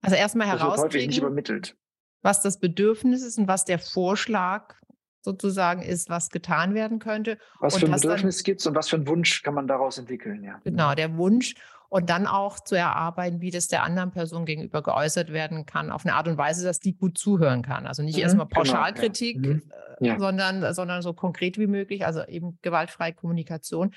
[0.01, 0.71] Also erstmal herauskriegen.
[0.71, 1.77] Das wird häufig nicht übermittelt.
[2.21, 4.75] Was das Bedürfnis ist und was der Vorschlag
[5.21, 7.37] sozusagen ist, was getan werden könnte.
[7.59, 9.97] Was und für ein Bedürfnis gibt es und was für einen Wunsch kann man daraus
[9.97, 10.59] entwickeln, ja.
[10.63, 11.55] Genau, der Wunsch
[11.89, 16.05] und dann auch zu erarbeiten, wie das der anderen Person gegenüber geäußert werden kann, auf
[16.05, 17.87] eine Art und Weise, dass die gut zuhören kann.
[17.87, 19.61] Also nicht mhm, erstmal Pauschalkritik, genau,
[19.99, 20.15] ja.
[20.15, 23.93] Mhm, Sondern, sondern so konkret wie möglich, also eben gewaltfreie Kommunikation.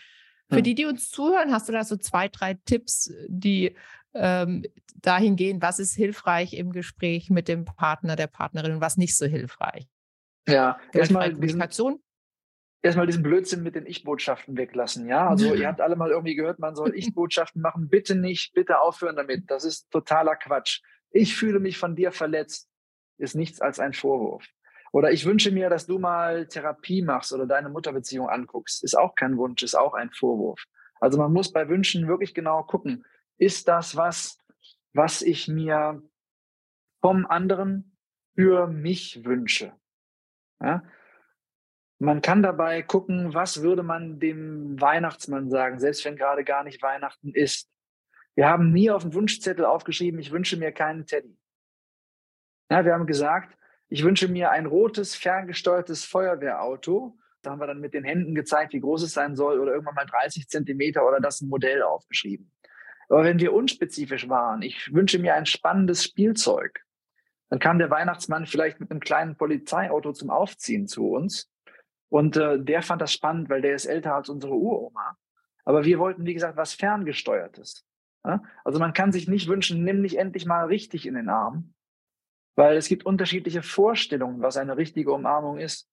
[0.48, 0.62] Für mhm.
[0.62, 3.76] die, die uns zuhören, hast du da so zwei, drei Tipps, die
[4.14, 4.64] ähm,
[4.96, 9.16] dahin gehen, was ist hilfreich im Gespräch mit dem Partner, der Partnerin und was nicht
[9.16, 9.86] so hilfreich?
[10.48, 12.00] Ja, erstmal Kommunikation
[12.82, 15.06] erstmal diesen Blödsinn mit den Ich-Botschaften weglassen.
[15.06, 17.88] Ja, also ihr habt alle mal irgendwie gehört, man soll Ich-Botschaften machen.
[17.88, 19.50] Bitte nicht, bitte aufhören damit.
[19.50, 20.80] Das ist totaler Quatsch.
[21.10, 22.70] Ich fühle mich von dir verletzt,
[23.18, 24.44] ist nichts als ein Vorwurf.
[24.92, 28.82] Oder ich wünsche mir, dass du mal Therapie machst oder deine Mutterbeziehung anguckst.
[28.82, 30.64] Ist auch kein Wunsch, ist auch ein Vorwurf.
[31.00, 33.04] Also man muss bei Wünschen wirklich genau gucken,
[33.38, 34.38] ist das was,
[34.92, 36.02] was ich mir
[37.00, 37.96] vom anderen
[38.34, 39.72] für mich wünsche?
[40.60, 40.82] Ja?
[42.02, 46.80] Man kann dabei gucken, was würde man dem Weihnachtsmann sagen, selbst wenn gerade gar nicht
[46.80, 47.68] Weihnachten ist.
[48.34, 51.36] Wir haben nie auf den Wunschzettel aufgeschrieben, ich wünsche mir keinen Teddy.
[52.70, 53.54] Ja, wir haben gesagt,
[53.88, 57.18] ich wünsche mir ein rotes, ferngesteuertes Feuerwehrauto.
[57.42, 59.96] Da haben wir dann mit den Händen gezeigt, wie groß es sein soll oder irgendwann
[59.96, 62.50] mal 30 Zentimeter oder das Modell aufgeschrieben.
[63.10, 66.80] Aber wenn wir unspezifisch waren, ich wünsche mir ein spannendes Spielzeug,
[67.50, 71.49] dann kam der Weihnachtsmann vielleicht mit einem kleinen Polizeiauto zum Aufziehen zu uns
[72.10, 75.16] und äh, der fand das spannend, weil der ist älter als unsere Uroma.
[75.64, 77.86] Aber wir wollten, wie gesagt, was Ferngesteuertes.
[78.24, 78.42] Ja?
[78.64, 81.72] Also man kann sich nicht wünschen, nimm dich endlich mal richtig in den Arm,
[82.56, 85.88] weil es gibt unterschiedliche Vorstellungen, was eine richtige Umarmung ist.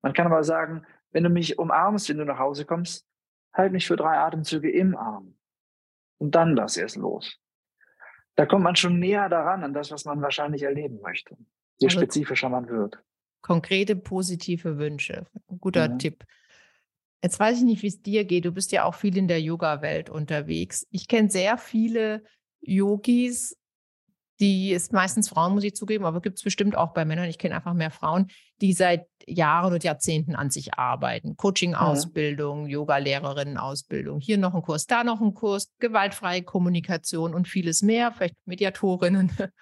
[0.00, 3.06] Man kann aber sagen, wenn du mich umarmst, wenn du nach Hause kommst,
[3.52, 5.36] halt mich für drei Atemzüge im Arm.
[6.18, 7.40] Und dann lass erst los.
[8.36, 11.36] Da kommt man schon näher daran an das, was man wahrscheinlich erleben möchte.
[11.78, 13.02] Je also, spezifischer man wird.
[13.40, 15.26] Konkrete positive Wünsche.
[15.60, 15.98] Guter mhm.
[15.98, 16.24] Tipp.
[17.22, 18.44] Jetzt weiß ich nicht, wie es dir geht.
[18.44, 20.86] Du bist ja auch viel in der Yoga-Welt unterwegs.
[20.90, 22.22] Ich kenne sehr viele
[22.60, 23.58] Yogis,
[24.40, 27.28] die ist meistens Frauen, muss ich zugeben, aber gibt es bestimmt auch bei Männern.
[27.28, 28.28] Ich kenne einfach mehr Frauen,
[28.60, 31.36] die seit Jahren und Jahrzehnten an sich arbeiten.
[31.36, 32.68] Coaching-Ausbildung, mhm.
[32.68, 38.36] Yoga-Lehrerinnen-Ausbildung, hier noch ein Kurs, da noch ein Kurs, gewaltfreie Kommunikation und vieles mehr, vielleicht
[38.46, 39.32] Mediatorinnen.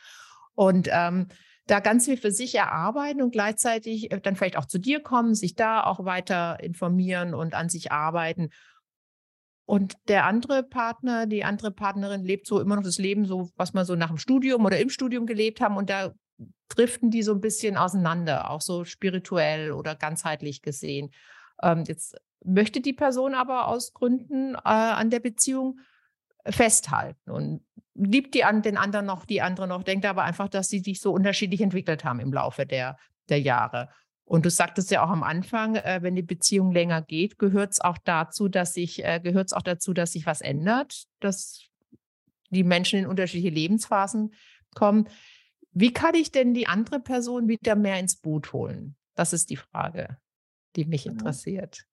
[0.59, 1.29] Und ähm,
[1.67, 5.35] da ganz viel für sich erarbeiten und gleichzeitig äh, dann vielleicht auch zu dir kommen,
[5.35, 8.51] sich da auch weiter informieren und an sich arbeiten.
[9.65, 13.75] Und der andere Partner, die andere Partnerin lebt so immer noch das Leben, so was
[13.75, 15.77] man so nach dem Studium oder im Studium gelebt haben.
[15.77, 16.15] Und da
[16.69, 21.11] driften die so ein bisschen auseinander, auch so spirituell oder ganzheitlich gesehen.
[21.63, 25.81] Ähm, jetzt möchte die Person aber aus Gründen äh, an der Beziehung
[26.49, 27.65] festhalten und
[27.97, 31.01] liebt die an den anderen noch, die andere noch, denkt aber einfach, dass sie sich
[31.01, 32.97] so unterschiedlich entwickelt haben im Laufe der,
[33.29, 33.89] der Jahre.
[34.25, 37.81] Und du sagtest ja auch am Anfang, äh, wenn die Beziehung länger geht, gehört es
[37.81, 41.69] auch dazu, dass sich, äh, gehört es auch dazu, dass sich was ändert, dass
[42.51, 44.35] die Menschen in unterschiedliche Lebensphasen
[44.75, 45.09] kommen.
[45.73, 48.97] Wie kann ich denn die andere Person wieder mehr ins Boot holen?
[49.15, 50.19] Das ist die Frage,
[50.75, 51.87] die mich interessiert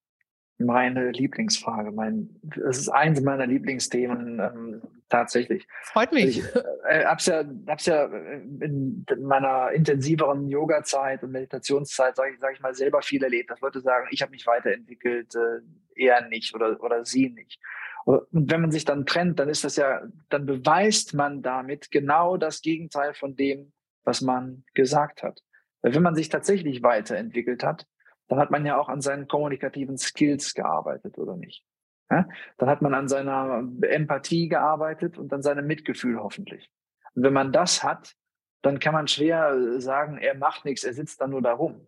[0.60, 1.92] meine Lieblingsfrage.
[1.92, 2.30] Mein,
[2.68, 4.82] es ist eins meiner Lieblingsthemen ähm,
[5.14, 5.68] tatsächlich.
[5.84, 6.40] Freut mich.
[6.40, 12.40] Ich äh, habe es ja, hab's ja in meiner intensiveren Yoga-Zeit und Meditationszeit, sage ich,
[12.40, 15.60] sag ich mal, selber viel erlebt, dass Leute sagen, ich habe mich weiterentwickelt, äh,
[15.96, 17.60] er nicht oder, oder sie nicht.
[18.06, 22.36] Und wenn man sich dann trennt, dann ist das ja, dann beweist man damit genau
[22.36, 23.72] das Gegenteil von dem,
[24.04, 25.42] was man gesagt hat.
[25.82, 27.86] Weil wenn man sich tatsächlich weiterentwickelt hat,
[28.28, 31.64] dann hat man ja auch an seinen kommunikativen Skills gearbeitet, oder nicht?
[32.10, 32.28] Ja?
[32.58, 36.70] Dann hat man an seiner Empathie gearbeitet und an seinem Mitgefühl hoffentlich.
[37.16, 38.16] Und wenn man das hat,
[38.62, 41.88] dann kann man schwer sagen, er macht nichts, er sitzt da nur da rum.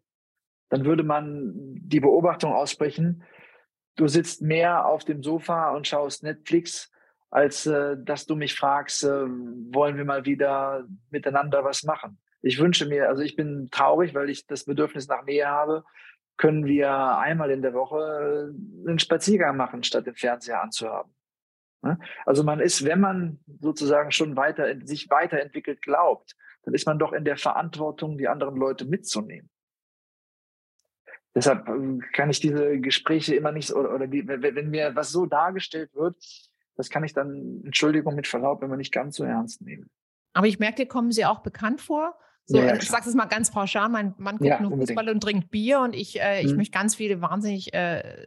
[0.70, 3.24] Dann würde man die Beobachtung aussprechen,
[3.96, 6.92] du sitzt mehr auf dem Sofa und schaust Netflix,
[7.30, 12.20] als äh, dass du mich fragst, äh, wollen wir mal wieder miteinander was machen.
[12.42, 15.84] Ich wünsche mir, also ich bin traurig, weil ich das Bedürfnis nach Nähe habe,
[16.38, 18.52] können wir einmal in der Woche
[18.86, 21.14] äh, einen Spaziergang machen, statt den Fernseher anzuhaben.
[21.82, 22.00] Ne?
[22.26, 27.14] Also man ist, wenn man sozusagen schon weiter, sich weiterentwickelt glaubt, dann ist man doch
[27.14, 29.50] in der Verantwortung, die anderen Leute mitzunehmen.
[31.36, 35.26] Deshalb ähm, kann ich diese Gespräche immer nicht, oder, oder die, wenn mir was so
[35.26, 36.16] dargestellt wird,
[36.76, 39.90] das kann ich dann, Entschuldigung mit Verlaub, immer nicht ganz so ernst nehmen.
[40.34, 42.18] Aber ich merke, kommen Sie auch bekannt vor.
[42.48, 44.98] So, ja, ich sage es mal ganz pauschal, mein Mann guckt ja, nur unbedingt.
[44.98, 46.58] Fußball und trinkt Bier und ich, äh, ich mhm.
[46.58, 48.26] möchte ganz viele wahnsinnig äh,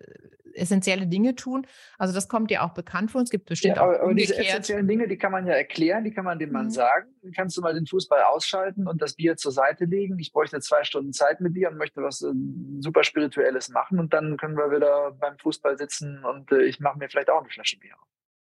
[0.55, 1.67] essentielle Dinge tun.
[1.99, 3.23] Also das kommt dir auch bekannt vor.
[3.23, 6.05] Es gibt bestimmt ja, aber, auch aber diese essentiellen Dinge, die kann man ja erklären,
[6.05, 6.71] die kann man dem Mann mhm.
[6.71, 7.15] sagen.
[7.23, 10.19] Dann kannst du mal den Fußball ausschalten und das Bier zur Seite legen.
[10.19, 12.33] Ich bräuchte zwei Stunden Zeit mit dir und möchte was äh,
[12.81, 16.99] super Spirituelles machen und dann können wir wieder beim Fußball sitzen und äh, ich mache
[16.99, 17.95] mir vielleicht auch eine Flasche Bier.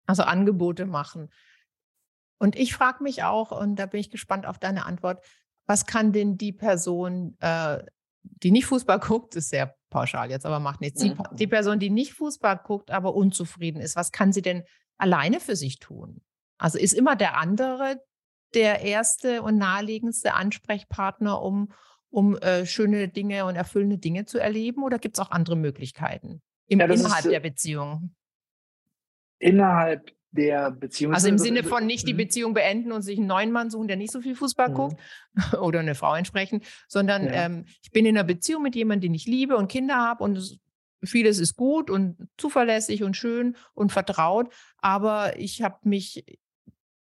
[0.07, 1.31] Also Angebote machen.
[2.39, 5.25] Und ich frage mich auch, und da bin ich gespannt auf deine Antwort,
[5.67, 7.83] was kann denn die Person, äh,
[8.23, 11.01] die nicht Fußball guckt, ist sehr pauschal jetzt, aber macht nichts.
[11.01, 11.23] Die, mhm.
[11.33, 14.65] die, Person, die nicht Fußball guckt, aber unzufrieden ist, was kann sie denn
[14.99, 16.21] alleine für sich tun?
[16.59, 18.01] Also ist immer der andere
[18.55, 21.73] der erste und naheliegendste Ansprechpartner, um,
[22.11, 24.83] um äh, schöne Dinge und erfüllende Dinge zu erleben?
[24.85, 28.15] Oder gibt es auch andere Möglichkeiten im, ja, innerhalb ist, der Beziehung?
[29.39, 31.15] Innerhalb der Beziehung.
[31.15, 32.19] Also im Sinne von nicht die mhm.
[32.19, 34.75] Beziehung beenden und sich einen neuen Mann suchen, der nicht so viel Fußball mhm.
[34.75, 35.01] guckt
[35.61, 37.47] oder eine Frau entsprechend, sondern ja.
[37.47, 40.37] ähm, ich bin in einer Beziehung mit jemandem, den ich liebe und Kinder habe und
[40.37, 40.59] es,
[41.05, 46.25] vieles ist gut und zuverlässig und schön und vertraut, aber ich habe mich,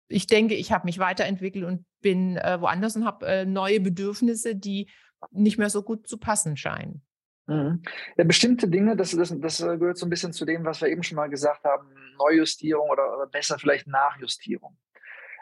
[0.08, 4.56] ich denke, ich habe mich weiterentwickelt und bin äh, woanders und habe äh, neue Bedürfnisse,
[4.56, 4.90] die
[5.32, 7.02] nicht mehr so gut zu passen scheinen.
[7.48, 7.82] Mhm.
[8.18, 11.04] Ja, bestimmte Dinge, das, das, das gehört so ein bisschen zu dem, was wir eben
[11.04, 14.78] schon mal gesagt haben, Neujustierung oder, oder besser vielleicht Nachjustierung.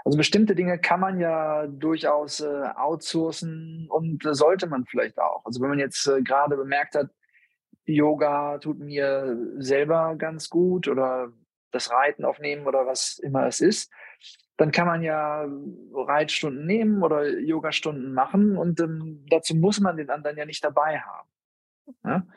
[0.03, 5.45] Also bestimmte Dinge kann man ja durchaus äh, outsourcen und äh, sollte man vielleicht auch.
[5.45, 7.10] Also wenn man jetzt äh, gerade bemerkt hat,
[7.86, 11.31] Yoga tut mir selber ganz gut oder
[11.71, 13.91] das Reiten aufnehmen oder was immer es ist,
[14.57, 15.47] dann kann man ja
[15.93, 20.99] Reitstunden nehmen oder Yogastunden machen und ähm, dazu muss man den anderen ja nicht dabei
[20.99, 21.29] haben.
[22.03, 22.27] Ja?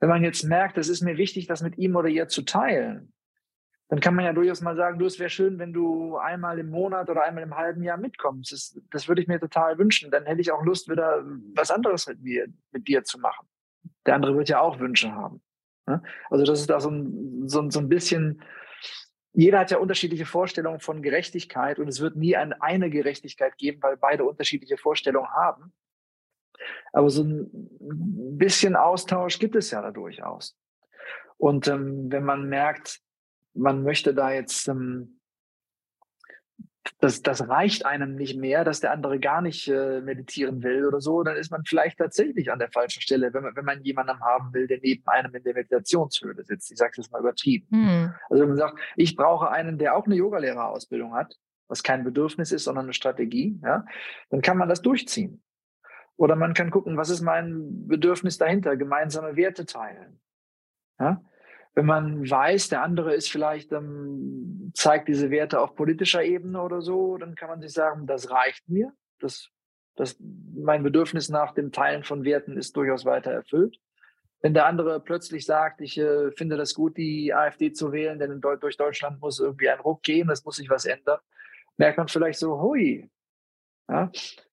[0.00, 3.12] Wenn man jetzt merkt, es ist mir wichtig, das mit ihm oder ihr zu teilen,
[3.88, 6.70] dann kann man ja durchaus mal sagen, du, es wäre schön, wenn du einmal im
[6.70, 8.52] Monat oder einmal im halben Jahr mitkommst.
[8.52, 10.10] Das, das würde ich mir total wünschen.
[10.10, 11.22] Dann hätte ich auch Lust, wieder
[11.54, 13.46] was anderes mit mir, mit dir zu machen.
[14.06, 15.42] Der andere wird ja auch Wünsche haben.
[15.86, 16.02] Ja?
[16.30, 18.42] Also das ist da so ein, so, so ein bisschen,
[19.32, 23.82] jeder hat ja unterschiedliche Vorstellungen von Gerechtigkeit und es wird nie ein, eine Gerechtigkeit geben,
[23.82, 25.74] weil beide unterschiedliche Vorstellungen haben.
[26.92, 27.48] Aber so ein
[28.38, 30.56] bisschen Austausch gibt es ja da durchaus.
[31.36, 33.03] Und ähm, wenn man merkt,
[33.54, 35.20] man möchte da jetzt, ähm,
[37.00, 41.00] das, das reicht einem nicht mehr, dass der andere gar nicht äh, meditieren will oder
[41.00, 44.20] so, dann ist man vielleicht tatsächlich an der falschen Stelle, wenn man, wenn man jemanden
[44.20, 46.70] haben will, der neben einem in der Meditationshöhle sitzt.
[46.70, 47.66] Ich sage es jetzt mal übertrieben.
[47.70, 48.14] Mhm.
[48.28, 51.38] Also wenn man sagt, ich brauche einen, der auch eine Yogalehrerausbildung hat,
[51.68, 53.86] was kein Bedürfnis ist, sondern eine Strategie, ja,
[54.28, 55.42] dann kann man das durchziehen.
[56.16, 58.76] Oder man kann gucken, was ist mein Bedürfnis dahinter?
[58.76, 60.20] Gemeinsame Werte teilen.
[61.00, 61.22] Ja?
[61.74, 66.82] Wenn man weiß, der andere ist vielleicht, ähm, zeigt diese Werte auf politischer Ebene oder
[66.82, 68.92] so, dann kann man sich sagen, das reicht mir.
[69.18, 69.50] Das,
[69.96, 73.78] das, mein Bedürfnis nach dem Teilen von Werten ist durchaus weiter erfüllt.
[74.40, 78.40] Wenn der andere plötzlich sagt, ich äh, finde das gut, die AfD zu wählen, denn
[78.40, 81.18] durch Deutschland muss irgendwie ein Ruck gehen, es muss sich was ändern,
[81.76, 83.10] merkt man vielleicht so, hui,
[83.88, 84.12] ja,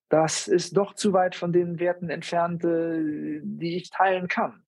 [0.09, 4.63] das ist doch zu weit von den Werten entfernt, äh, die ich teilen kann.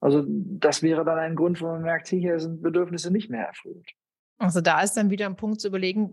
[0.00, 3.90] Also das wäre dann ein Grund, wo man merkt, hier sind Bedürfnisse nicht mehr erfüllt.
[4.38, 6.12] Also da ist dann wieder ein Punkt zu überlegen,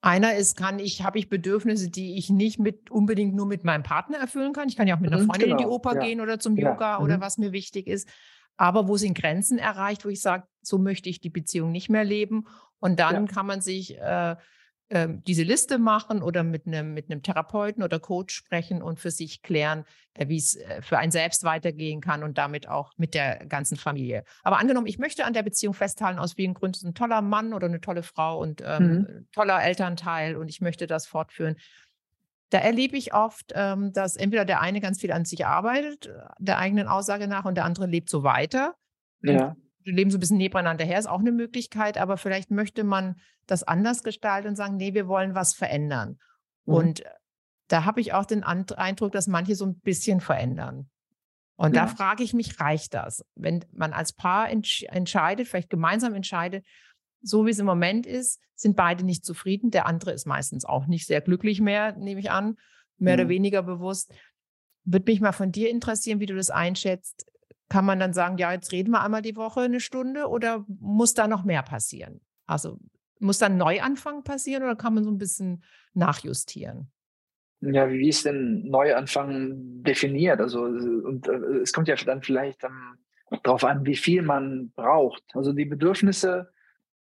[0.00, 3.82] Einer ist, kann ich, habe ich Bedürfnisse, die ich nicht mit unbedingt nur mit meinem
[3.82, 4.68] Partner erfüllen kann.
[4.68, 6.00] Ich kann ja auch mit einer mhm, Freundin genau, in die genau, Oper ja.
[6.00, 6.70] gehen oder zum ja.
[6.70, 7.04] Yoga mhm.
[7.04, 8.08] oder was mir wichtig ist.
[8.56, 12.04] Aber wo sind Grenzen erreicht, wo ich sage, so möchte ich die Beziehung nicht mehr
[12.04, 12.46] leben.
[12.78, 13.32] Und dann ja.
[13.32, 14.36] kann man sich äh,
[14.90, 19.10] äh, diese Liste machen oder mit einem mit einem Therapeuten oder Coach sprechen und für
[19.10, 19.84] sich klären,
[20.14, 23.76] äh, wie es äh, für einen selbst weitergehen kann und damit auch mit der ganzen
[23.76, 24.24] Familie.
[24.42, 27.66] Aber angenommen, ich möchte an der Beziehung festhalten, aus welchen Gründen ein toller Mann oder
[27.66, 29.28] eine tolle Frau und ähm, mhm.
[29.32, 31.56] toller Elternteil und ich möchte das fortführen.
[32.50, 36.12] Da erlebe ich oft, ähm, dass entweder der eine ganz viel an sich arbeitet, äh,
[36.38, 38.74] der eigenen Aussage nach, und der andere lebt so weiter.
[39.20, 39.54] Ja
[39.90, 43.16] leben so ein bisschen nebeneinander her, ist auch eine Möglichkeit, aber vielleicht möchte man
[43.46, 46.18] das anders gestalten und sagen, nee, wir wollen was verändern.
[46.66, 46.74] Mhm.
[46.74, 47.04] Und
[47.68, 50.88] da habe ich auch den Eindruck, dass manche so ein bisschen verändern.
[51.56, 51.82] Und ja.
[51.82, 53.24] da frage ich mich, reicht das?
[53.34, 56.64] Wenn man als Paar entsch entscheidet, vielleicht gemeinsam entscheidet,
[57.20, 59.70] so wie es im Moment ist, sind beide nicht zufrieden.
[59.70, 62.56] Der andere ist meistens auch nicht sehr glücklich mehr, nehme ich an,
[62.96, 63.20] mehr mhm.
[63.20, 64.14] oder weniger bewusst.
[64.84, 67.26] Würde mich mal von dir interessieren, wie du das einschätzt.
[67.68, 71.14] Kann man dann sagen, ja, jetzt reden wir einmal die Woche eine Stunde oder muss
[71.14, 72.20] da noch mehr passieren?
[72.46, 72.78] Also
[73.20, 75.62] muss da ein Neuanfang passieren oder kann man so ein bisschen
[75.94, 76.90] nachjustieren?
[77.60, 80.40] Ja, wie ist denn Neuanfang definiert?
[80.40, 82.98] Also, und äh, es kommt ja dann vielleicht um,
[83.42, 85.24] darauf an, wie viel man braucht.
[85.34, 86.52] Also die Bedürfnisse,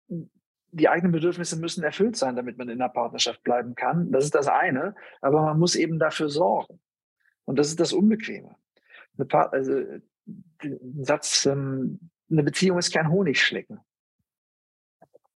[0.08, 4.12] die eigenen Bedürfnisse müssen erfüllt sein, damit man in der Partnerschaft bleiben kann.
[4.12, 4.94] Das ist das eine.
[5.22, 6.80] Aber man muss eben dafür sorgen.
[7.46, 8.56] Und das ist das Unbequeme.
[9.30, 9.82] also
[11.02, 13.80] Satz, ähm, eine Beziehung ist kein Honigschlecken.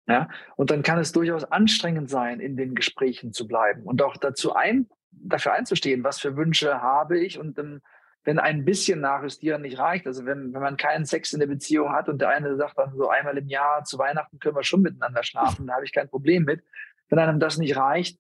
[0.08, 4.18] Ja, und dann kann es durchaus anstrengend sein, in den Gesprächen zu bleiben und auch
[4.18, 7.82] dazu ein, dafür einzustehen, was für Wünsche habe ich und ähm,
[8.24, 11.94] wenn ein bisschen Nachjustieren nicht reicht, also wenn, wenn man keinen Sex in der Beziehung
[11.94, 14.82] hat und der eine sagt dann so einmal im Jahr zu Weihnachten können wir schon
[14.82, 16.64] miteinander schlafen, da habe ich kein Problem mit.
[17.10, 18.20] Wenn einem das nicht reicht,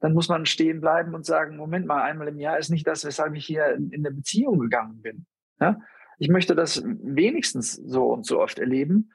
[0.00, 3.04] dann muss man stehen bleiben und sagen, Moment mal, einmal im Jahr ist nicht das,
[3.04, 5.26] weshalb ich hier in, in eine Beziehung gegangen bin.
[5.60, 5.80] Ja?
[6.20, 9.10] Ich möchte das wenigstens so und so oft erleben.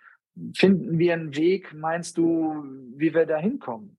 [0.55, 2.65] Finden wir einen Weg, meinst du,
[2.97, 3.97] wie wir da hinkommen?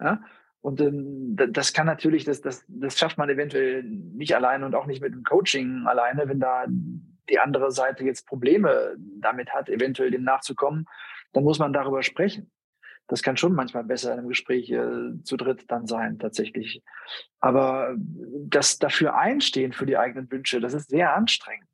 [0.00, 0.20] Ja?
[0.60, 4.86] Und ähm, das kann natürlich, das, das, das schafft man eventuell nicht alleine und auch
[4.86, 6.64] nicht mit dem Coaching alleine, wenn da
[7.28, 10.86] die andere Seite jetzt Probleme damit hat, eventuell dem nachzukommen,
[11.32, 12.50] dann muss man darüber sprechen.
[13.06, 16.82] Das kann schon manchmal besser in einem Gespräch äh, zu dritt dann sein, tatsächlich.
[17.38, 21.68] Aber das dafür einstehen für die eigenen Wünsche, das ist sehr anstrengend.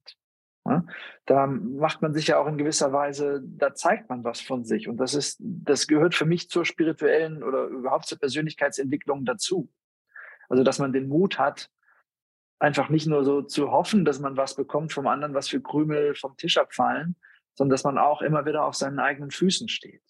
[1.26, 4.88] Da macht man sich ja auch in gewisser Weise, da zeigt man was von sich.
[4.88, 9.68] Und das ist, das gehört für mich zur spirituellen oder überhaupt zur Persönlichkeitsentwicklung dazu.
[10.48, 11.70] Also, dass man den Mut hat,
[12.58, 16.14] einfach nicht nur so zu hoffen, dass man was bekommt vom anderen, was für Krümel
[16.14, 17.16] vom Tisch abfallen,
[17.54, 20.02] sondern dass man auch immer wieder auf seinen eigenen Füßen steht.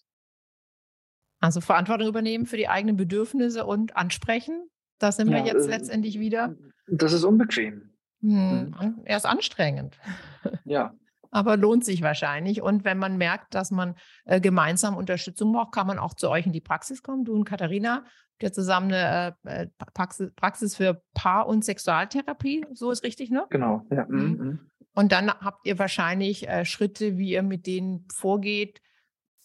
[1.39, 4.69] Also Verantwortung übernehmen für die eigenen Bedürfnisse und ansprechen.
[4.99, 6.55] Da sind wir ja, jetzt äh, letztendlich wieder.
[6.87, 7.96] Das ist unbequem.
[8.21, 9.01] Hm, mhm.
[9.05, 9.97] Er ist anstrengend.
[10.65, 10.93] Ja.
[11.29, 12.61] Aber lohnt sich wahrscheinlich.
[12.61, 13.95] Und wenn man merkt, dass man
[14.25, 17.25] äh, gemeinsam Unterstützung braucht, kann man auch zu euch in die Praxis kommen.
[17.25, 22.65] Du und Katharina habt ja zusammen eine äh, äh Praxis, Praxis, für Paar- und Sexualtherapie.
[22.73, 23.45] So ist richtig, ne?
[23.49, 24.05] Genau, ja.
[24.07, 24.19] Mhm.
[24.19, 24.59] mhm.
[24.93, 28.81] Und dann habt ihr wahrscheinlich äh, Schritte, wie ihr mit denen vorgeht.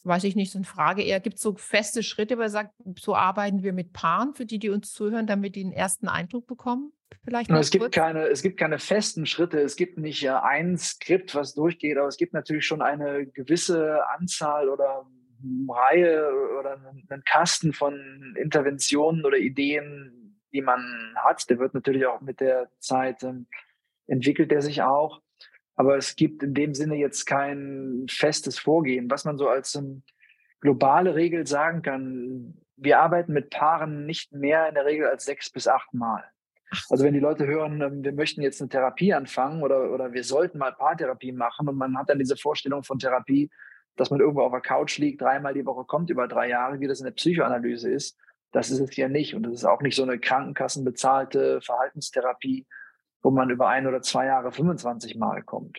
[0.05, 1.21] Weiß ich nicht, so eine Frage eher.
[1.21, 4.59] Gibt es so feste Schritte, wo ihr sagt, so arbeiten wir mit Paaren, für die,
[4.59, 6.93] die uns zuhören, damit die einen ersten Eindruck bekommen?
[7.25, 9.61] Vielleicht es gibt keine, es gibt keine festen Schritte.
[9.61, 14.69] Es gibt nicht ein Skript, was durchgeht, aber es gibt natürlich schon eine gewisse Anzahl
[14.69, 15.07] oder
[15.69, 21.49] Reihe oder einen Kasten von Interventionen oder Ideen, die man hat.
[21.51, 23.47] Der wird natürlich auch mit der Zeit ähm,
[24.07, 25.21] entwickelt, der sich auch.
[25.75, 29.11] Aber es gibt in dem Sinne jetzt kein festes Vorgehen.
[29.11, 30.03] Was man so als ähm,
[30.61, 35.51] globale Regel sagen kann, wir arbeiten mit Paaren nicht mehr in der Regel als sechs
[35.51, 36.25] bis acht Mal.
[36.89, 40.25] Also wenn die Leute hören, ähm, wir möchten jetzt eine Therapie anfangen oder, oder wir
[40.25, 43.51] sollten mal Paartherapie machen und man hat dann diese Vorstellung von Therapie,
[43.97, 46.87] dass man irgendwo auf der Couch liegt, dreimal die Woche kommt über drei Jahre, wie
[46.87, 48.19] das in der Psychoanalyse ist,
[48.53, 49.35] das ist es ja nicht.
[49.35, 52.67] Und das ist auch nicht so eine krankenkassenbezahlte Verhaltenstherapie,
[53.23, 55.79] wo man über ein oder zwei Jahre 25 Mal kommt.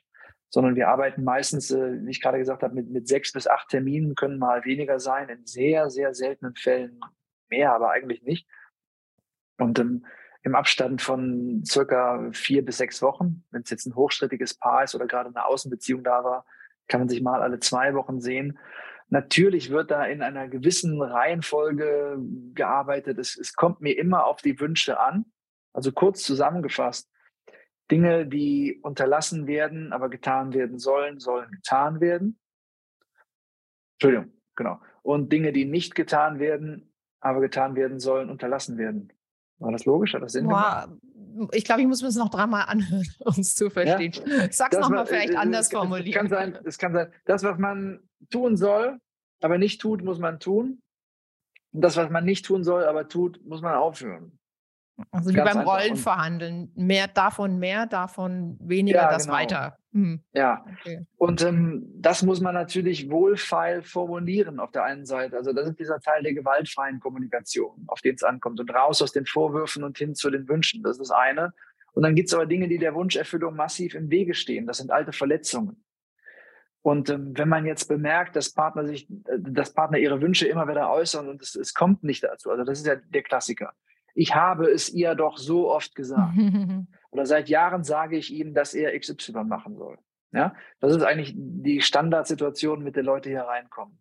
[0.50, 3.70] Sondern wir arbeiten meistens, äh, wie ich gerade gesagt habe, mit, mit sechs bis acht
[3.70, 7.00] Terminen, können mal weniger sein, in sehr, sehr seltenen Fällen
[7.50, 8.48] mehr, aber eigentlich nicht.
[9.58, 10.06] Und ähm,
[10.44, 13.44] im Abstand von circa vier bis sechs Wochen.
[13.52, 16.46] Wenn es jetzt ein hochstrittiges Paar ist oder gerade eine Außenbeziehung da war,
[16.88, 18.60] kann man sich mal alle zwei Wochen sehen.
[19.10, 22.18] Natürlich wird da in einer gewissen Reihenfolge
[22.54, 23.20] gearbeitet.
[23.20, 25.26] Es, es kommt mir immer auf die Wünsche an.
[25.72, 27.10] Also kurz zusammengefasst,
[27.90, 32.40] Dinge, die unterlassen werden, aber getan werden sollen, sollen getan werden.
[33.96, 34.82] Entschuldigung, genau.
[35.02, 39.14] Und Dinge, die nicht getan werden, aber getan werden sollen, unterlassen werden.
[39.64, 40.14] War das logisch?
[40.14, 40.90] Hat das Sinn Boah?
[41.52, 44.14] Ich glaube, ich muss mir das noch dreimal anhören, um es zu verstehen.
[44.26, 44.52] Ja?
[44.52, 46.08] Sag's nochmal vielleicht äh, anders es, formulieren.
[46.08, 49.00] Es kann, sein, es kann sein, das, was man tun soll,
[49.42, 50.82] aber nicht tut, muss man tun.
[51.72, 54.38] Und das, was man nicht tun soll, aber tut, muss man aufhören.
[55.12, 56.72] Also wie beim Rollenverhandeln.
[56.76, 59.38] Mehr davon, mehr davon, weniger ja, das genau.
[59.38, 59.78] weiter.
[59.92, 60.24] Hm.
[60.34, 60.66] Ja.
[60.80, 61.06] Okay.
[61.18, 65.38] Und ähm, das muss man natürlich wohlfeil formulieren auf der einen Seite.
[65.38, 68.60] Also das ist dieser Teil der gewaltfreien Kommunikation, auf den es ankommt.
[68.60, 70.84] Und raus aus den Vorwürfen und hin zu den Wünschen.
[70.84, 71.54] Das ist das eine.
[71.94, 74.68] Und dann gibt es aber Dinge, die der Wunscherfüllung massiv im Wege stehen.
[74.68, 75.84] Das sind alte Verletzungen.
[76.82, 80.68] Und ähm, wenn man jetzt bemerkt, dass Partner sich, äh, dass Partner ihre Wünsche immer
[80.68, 83.74] wieder äußern und es, es kommt nicht dazu, also das ist ja der Klassiker
[84.14, 86.38] ich habe es ihr doch so oft gesagt.
[87.12, 89.98] Oder seit Jahren sage ich ihm, dass er XY machen soll.
[90.32, 94.00] Ja, das ist eigentlich die Standardsituation, mit der Leute hier reinkommen.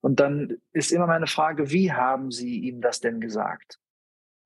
[0.00, 3.80] Und dann ist immer meine Frage, wie haben Sie ihm das denn gesagt?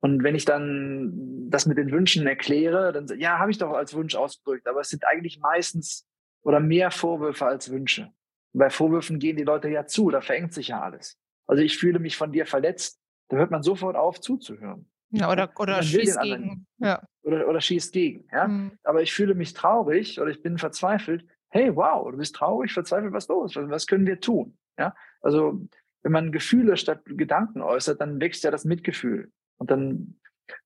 [0.00, 3.94] Und wenn ich dann das mit den Wünschen erkläre, dann ja, habe ich doch als
[3.94, 6.06] Wunsch ausgedrückt, aber es sind eigentlich meistens
[6.42, 8.12] oder mehr Vorwürfe als Wünsche.
[8.52, 11.18] Und bei Vorwürfen gehen die Leute ja zu, da verengt sich ja alles.
[11.46, 14.88] Also ich fühle mich von dir verletzt, da hört man sofort auf zuzuhören.
[15.12, 16.66] Ja, oder, oder schießt gegen.
[16.78, 17.02] Ja.
[17.22, 18.28] Oder, oder schießt gegen.
[18.30, 18.48] Ja?
[18.48, 18.78] Mhm.
[18.82, 21.26] Aber ich fühle mich traurig oder ich bin verzweifelt.
[21.48, 23.56] Hey, wow, du bist traurig, verzweifelt, was los?
[23.56, 24.58] Was, was können wir tun?
[24.78, 24.94] Ja?
[25.22, 25.60] Also,
[26.02, 29.32] wenn man Gefühle statt Gedanken äußert, dann wächst ja das Mitgefühl.
[29.56, 30.20] Und dann,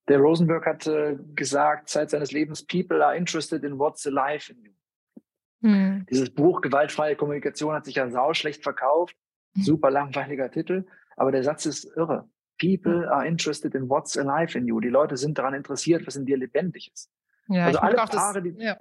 [0.09, 4.63] der Rosenberg hat äh, gesagt, Zeit seines Lebens, people are interested in what's alive in
[4.65, 4.73] you.
[5.61, 6.07] Mhm.
[6.11, 9.17] Dieses Buch Gewaltfreie Kommunikation hat sich ja sauschlecht verkauft.
[9.55, 9.63] Mhm.
[9.63, 10.85] Super langweiliger Titel.
[11.17, 12.29] Aber der Satz ist irre.
[12.63, 14.79] People are interested in what's alive in you.
[14.81, 17.11] Die Leute sind daran interessiert, was in dir lebendig ist.
[17.49, 18.77] Ja, also alle Paare, das, die, ja,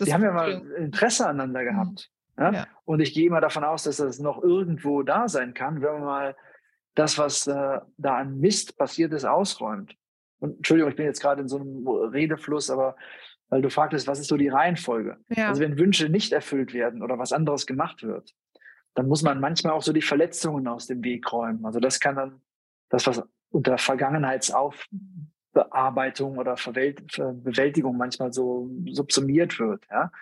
[0.00, 1.66] die haben ja mal Interesse aneinander mhm.
[1.66, 2.10] gehabt.
[2.36, 2.54] Mhm.
[2.54, 2.66] Ja?
[2.84, 6.04] Und ich gehe immer davon aus, dass das noch irgendwo da sein kann, wenn man
[6.04, 6.36] mal
[6.94, 9.94] das, was äh, da an Mist passiert ist, ausräumt.
[10.40, 12.96] Und Entschuldigung, ich bin jetzt gerade in so einem Redefluss, aber
[13.50, 15.16] weil du fragtest, was ist so die Reihenfolge?
[15.28, 15.48] Ja.
[15.48, 18.34] Also wenn Wünsche nicht erfüllt werden oder was anderes gemacht wird,
[18.94, 21.64] dann muss man manchmal auch so die Verletzungen aus dem Weg räumen.
[21.64, 22.40] Also das kann dann
[22.88, 30.12] das, was unter Vergangenheitsaufbearbeitung oder Bewältigung manchmal so subsumiert wird, ja,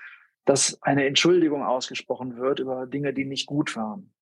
[0.44, 4.12] dass eine Entschuldigung ausgesprochen wird über Dinge, die nicht gut waren.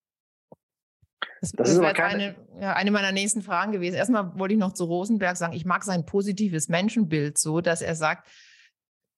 [1.40, 3.96] Das, das, das ist aber keine, eine, ja, eine meiner nächsten Fragen gewesen.
[3.96, 7.94] Erstmal wollte ich noch zu Rosenberg sagen, ich mag sein positives Menschenbild so, dass er
[7.94, 8.28] sagt,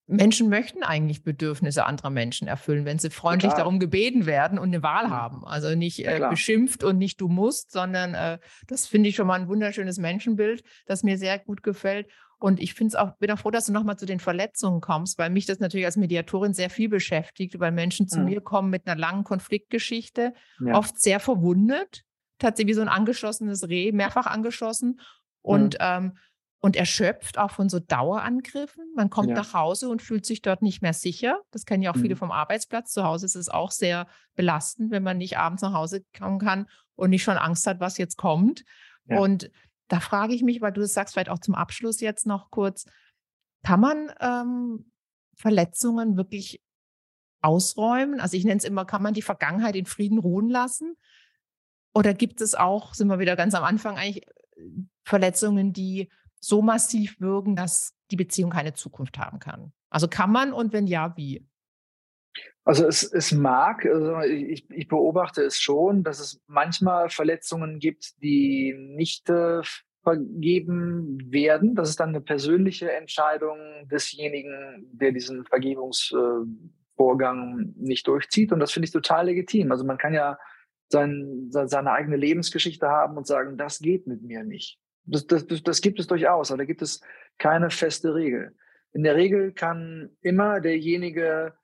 [0.08, 4.68] Menschen möchten eigentlich Bedürfnisse anderer Menschen erfüllen, wenn sie freundlich ja, darum gebeten werden und
[4.68, 5.10] eine Wahl mhm.
[5.10, 5.44] haben.
[5.44, 8.38] Also nicht ja, äh, beschimpft und nicht du musst, sondern äh,
[8.68, 12.08] das finde ich schon mal ein wunderschönes Menschenbild, das mir sehr gut gefällt.
[12.38, 15.18] Und ich finde es auch, bin auch froh, dass du nochmal zu den Verletzungen kommst,
[15.18, 18.26] weil mich das natürlich als Mediatorin sehr viel beschäftigt, weil Menschen zu mhm.
[18.26, 20.74] mir kommen mit einer langen Konfliktgeschichte, ja.
[20.76, 22.04] oft sehr verwundet,
[22.38, 25.00] tatsächlich wie so ein angeschossenes Reh, mehrfach angeschossen.
[25.40, 25.78] Und mhm.
[25.80, 26.12] ähm,
[26.60, 28.84] und erschöpft auch von so Dauerangriffen.
[28.94, 29.34] Man kommt ja.
[29.34, 31.40] nach Hause und fühlt sich dort nicht mehr sicher.
[31.50, 32.02] Das kennen ja auch mhm.
[32.02, 32.92] viele vom Arbeitsplatz.
[32.92, 36.66] Zu Hause ist es auch sehr belastend, wenn man nicht abends nach Hause kommen kann
[36.94, 38.64] und nicht schon Angst hat, was jetzt kommt.
[39.04, 39.18] Ja.
[39.18, 39.50] Und
[39.88, 42.86] da frage ich mich, weil du das sagst, vielleicht auch zum Abschluss jetzt noch kurz,
[43.62, 44.90] kann man ähm,
[45.36, 46.62] Verletzungen wirklich
[47.42, 48.20] ausräumen?
[48.20, 50.96] Also ich nenne es immer, kann man die Vergangenheit in Frieden ruhen lassen?
[51.94, 54.62] Oder gibt es auch, sind wir wieder ganz am Anfang eigentlich, äh,
[55.04, 56.10] Verletzungen, die
[56.46, 59.72] so massiv wirken, dass die Beziehung keine Zukunft haben kann?
[59.90, 61.46] Also kann man und wenn ja, wie?
[62.64, 68.20] Also es, es mag, also ich, ich beobachte es schon, dass es manchmal Verletzungen gibt,
[68.22, 69.62] die nicht äh,
[70.02, 71.74] vergeben werden.
[71.74, 73.58] Das ist dann eine persönliche Entscheidung
[73.90, 78.52] desjenigen, der diesen Vergebungsvorgang äh, nicht durchzieht.
[78.52, 79.72] Und das finde ich total legitim.
[79.72, 80.38] Also man kann ja
[80.90, 84.78] sein, seine eigene Lebensgeschichte haben und sagen, das geht mit mir nicht.
[85.06, 87.00] Das, das, das gibt es durchaus, aber da gibt es
[87.38, 88.54] keine feste Regel.
[88.92, 91.54] In der Regel kann immer derjenige,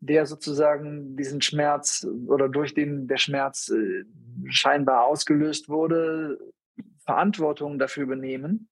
[0.00, 4.04] der sozusagen diesen Schmerz oder durch den der Schmerz äh,
[4.46, 6.38] scheinbar ausgelöst wurde,
[7.04, 8.68] Verantwortung dafür übernehmen,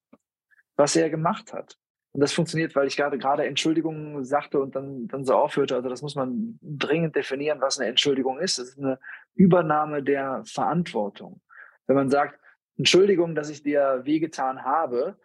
[0.76, 1.78] was er gemacht hat.
[2.12, 5.74] Und das funktioniert, weil ich gerade gerade Entschuldigung sagte und dann, dann so aufhörte.
[5.76, 8.58] Also das muss man dringend definieren, was eine Entschuldigung ist.
[8.58, 8.98] Das ist eine
[9.34, 11.40] Übernahme der Verantwortung.
[11.86, 12.38] Wenn man sagt,
[12.78, 15.18] Entschuldigung, dass ich dir wehgetan habe,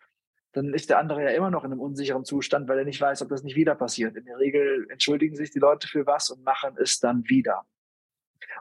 [0.53, 3.21] dann ist der andere ja immer noch in einem unsicheren Zustand, weil er nicht weiß,
[3.21, 4.15] ob das nicht wieder passiert.
[4.15, 7.63] In der Regel entschuldigen sich die Leute für was und machen es dann wieder.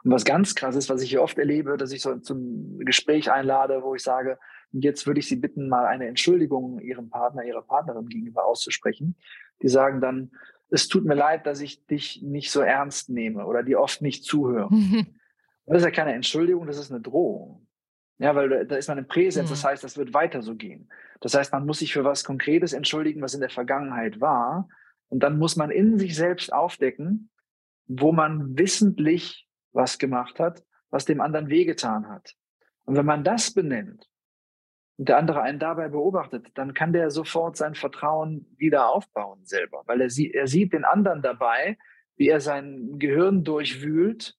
[0.03, 3.31] Und was ganz krass ist, was ich hier oft erlebe, dass ich so zum Gespräch
[3.31, 4.37] einlade, wo ich sage,
[4.71, 9.15] jetzt würde ich Sie bitten, mal eine Entschuldigung Ihrem Partner, Ihrer Partnerin gegenüber auszusprechen.
[9.61, 10.31] Die sagen dann,
[10.69, 14.23] es tut mir leid, dass ich dich nicht so ernst nehme oder dir oft nicht
[14.23, 14.69] zuhöre.
[15.65, 17.66] das ist ja keine Entschuldigung, das ist eine Drohung.
[18.19, 19.53] Ja, weil da ist man im Präsens, Mhm.
[19.53, 20.89] das heißt, das wird weiter so gehen.
[21.21, 24.67] Das heißt, man muss sich für was Konkretes entschuldigen, was in der Vergangenheit war.
[25.09, 27.29] Und dann muss man in sich selbst aufdecken,
[27.85, 32.33] wo man wissentlich was gemacht hat, was dem anderen wehgetan hat.
[32.85, 34.09] Und wenn man das benennt
[34.97, 39.83] und der andere einen dabei beobachtet, dann kann der sofort sein Vertrauen wieder aufbauen selber,
[39.85, 41.77] weil er, sie, er sieht den anderen dabei,
[42.15, 44.35] wie er sein Gehirn durchwühlt,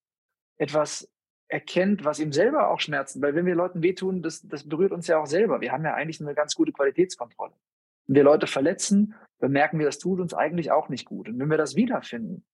[0.57, 1.09] etwas
[1.49, 3.21] erkennt, was ihm selber auch schmerzt.
[3.21, 5.61] Weil wenn wir Leuten wehtun, das, das berührt uns ja auch selber.
[5.61, 7.55] Wir haben ja eigentlich eine ganz gute Qualitätskontrolle.
[8.07, 11.29] Wenn wir Leute verletzen, bemerken wir, das tut uns eigentlich auch nicht gut.
[11.29, 12.45] Und wenn wir das wiederfinden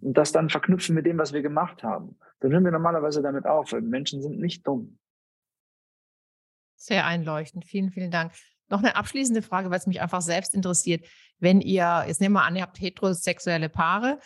[0.00, 3.46] und das dann verknüpfen mit dem, was wir gemacht haben, dann hören wir normalerweise damit
[3.46, 3.72] auf.
[3.72, 4.98] Weil Menschen sind nicht dumm.
[6.76, 7.64] Sehr einleuchtend.
[7.64, 8.32] Vielen, vielen Dank.
[8.68, 11.06] Noch eine abschließende Frage, weil es mich einfach selbst interessiert.
[11.38, 14.18] Wenn ihr, jetzt nehmen wir an, ihr habt heterosexuelle Paare,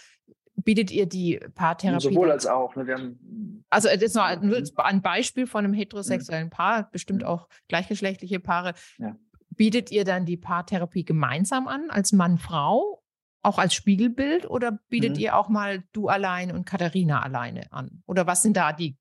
[0.65, 2.03] bietet ihr die Paartherapie?
[2.05, 2.75] Sowohl dann- als auch.
[2.77, 2.87] Ne?
[2.87, 4.67] Wir haben, Also das ist noch nur Mhm.
[4.77, 7.29] ein Beispiel von einem heterosexuellen Paar, bestimmt Mhm.
[7.29, 8.75] auch gleichgeschlechtliche Paare.
[8.99, 9.17] Ja.
[9.51, 13.03] Bietet ihr dann die Paartherapie gemeinsam an, als Mann-Frau,
[13.43, 15.21] auch als Spiegelbild oder bietet Mhm.
[15.23, 18.03] ihr auch mal du allein und Katharina alleine an?
[18.07, 18.97] Oder was sind da die,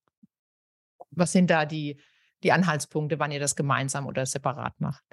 [1.12, 1.99] was sind da die,
[2.43, 5.03] die Anhaltspunkte, wann ihr das gemeinsam oder separat macht?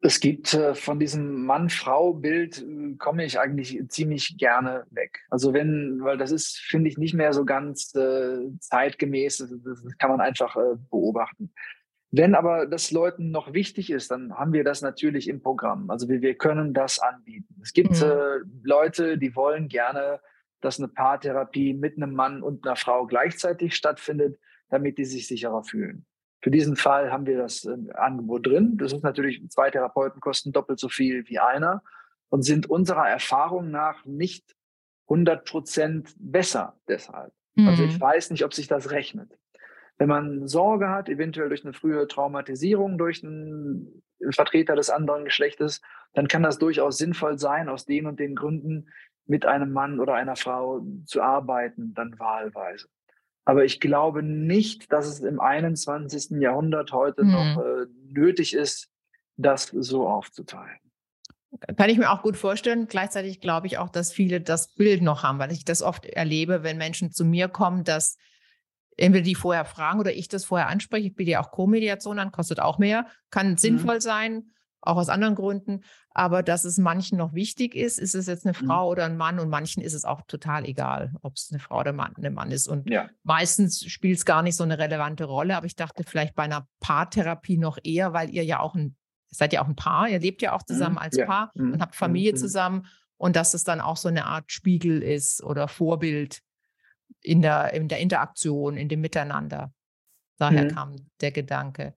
[0.00, 5.20] Es gibt äh, von diesem Mann-Frau-Bild äh, komme ich eigentlich ziemlich gerne weg.
[5.30, 9.38] Also wenn, weil das ist, finde ich, nicht mehr so ganz äh, zeitgemäß.
[9.38, 11.52] Das, das kann man einfach äh, beobachten.
[12.12, 15.90] Wenn aber das Leuten noch wichtig ist, dann haben wir das natürlich im Programm.
[15.90, 17.56] Also wir, wir können das anbieten.
[17.62, 18.62] Es gibt Mhm.
[18.62, 20.20] Leute, die wollen gerne,
[20.60, 24.38] dass eine Paartherapie mit einem Mann und einer Frau gleichzeitig stattfindet,
[24.68, 26.06] damit die sich sicherer fühlen.
[26.46, 28.76] Für diesen Fall haben wir das äh, Angebot drin.
[28.76, 31.82] Das ist natürlich, zwei Therapeuten kosten doppelt so viel wie einer
[32.28, 34.54] und sind unserer Erfahrung nach nicht
[35.08, 37.32] 100 Prozent besser deshalb.
[37.56, 38.00] Also ich Mhm.
[38.00, 39.36] weiß nicht, ob sich das rechnet.
[39.98, 45.80] Wenn man Sorge hat, eventuell durch eine frühe Traumatisierung durch einen Vertreter des anderen Geschlechtes,
[46.12, 48.86] dann kann das durchaus sinnvoll sein, aus den und den Gründen
[49.26, 52.86] mit einem Mann oder einer Frau zu arbeiten, dann wahlweise.
[53.46, 56.40] Aber ich glaube nicht, dass es im 21.
[56.42, 57.30] Jahrhundert heute Mhm.
[57.30, 58.90] noch äh, nötig ist,
[59.36, 60.78] das so aufzuteilen.
[61.76, 62.86] Kann ich mir auch gut vorstellen.
[62.86, 66.62] Gleichzeitig glaube ich auch, dass viele das Bild noch haben, weil ich das oft erlebe,
[66.64, 68.18] wenn Menschen zu mir kommen, dass
[68.96, 71.06] entweder die vorher fragen oder ich das vorher anspreche.
[71.06, 74.50] Ich biete ja auch Co-Mediation an, kostet auch mehr, kann sinnvoll sein,
[74.86, 75.82] auch aus anderen Gründen.
[76.10, 78.66] Aber dass es manchen noch wichtig ist, ist es jetzt eine Mhm.
[78.66, 81.80] Frau oder ein Mann und manchen ist es auch total egal, ob es eine Frau
[81.80, 82.68] oder Mann, ein Mann ist.
[82.68, 83.08] Und Ja.
[83.22, 86.66] meistens spielt es gar nicht so eine relevante Rolle, aber ich dachte vielleicht bei einer
[86.80, 88.96] Paartherapie noch eher, weil ihr ja auch ein,
[89.28, 91.26] seid ja auch ein Paar, ihr lebt ja auch zusammen Mhm, als ja.
[91.26, 92.40] Paar Mhm, und habt Familie mhm, mhm.
[92.40, 92.86] zusammen
[93.18, 96.40] und dass es dann auch so eine Art Spiegel ist oder Vorbild
[97.20, 99.72] in der, in der Interaktion, in dem Miteinander.
[100.38, 100.68] Daher Mhm.
[100.68, 101.94] kam der Gedanke.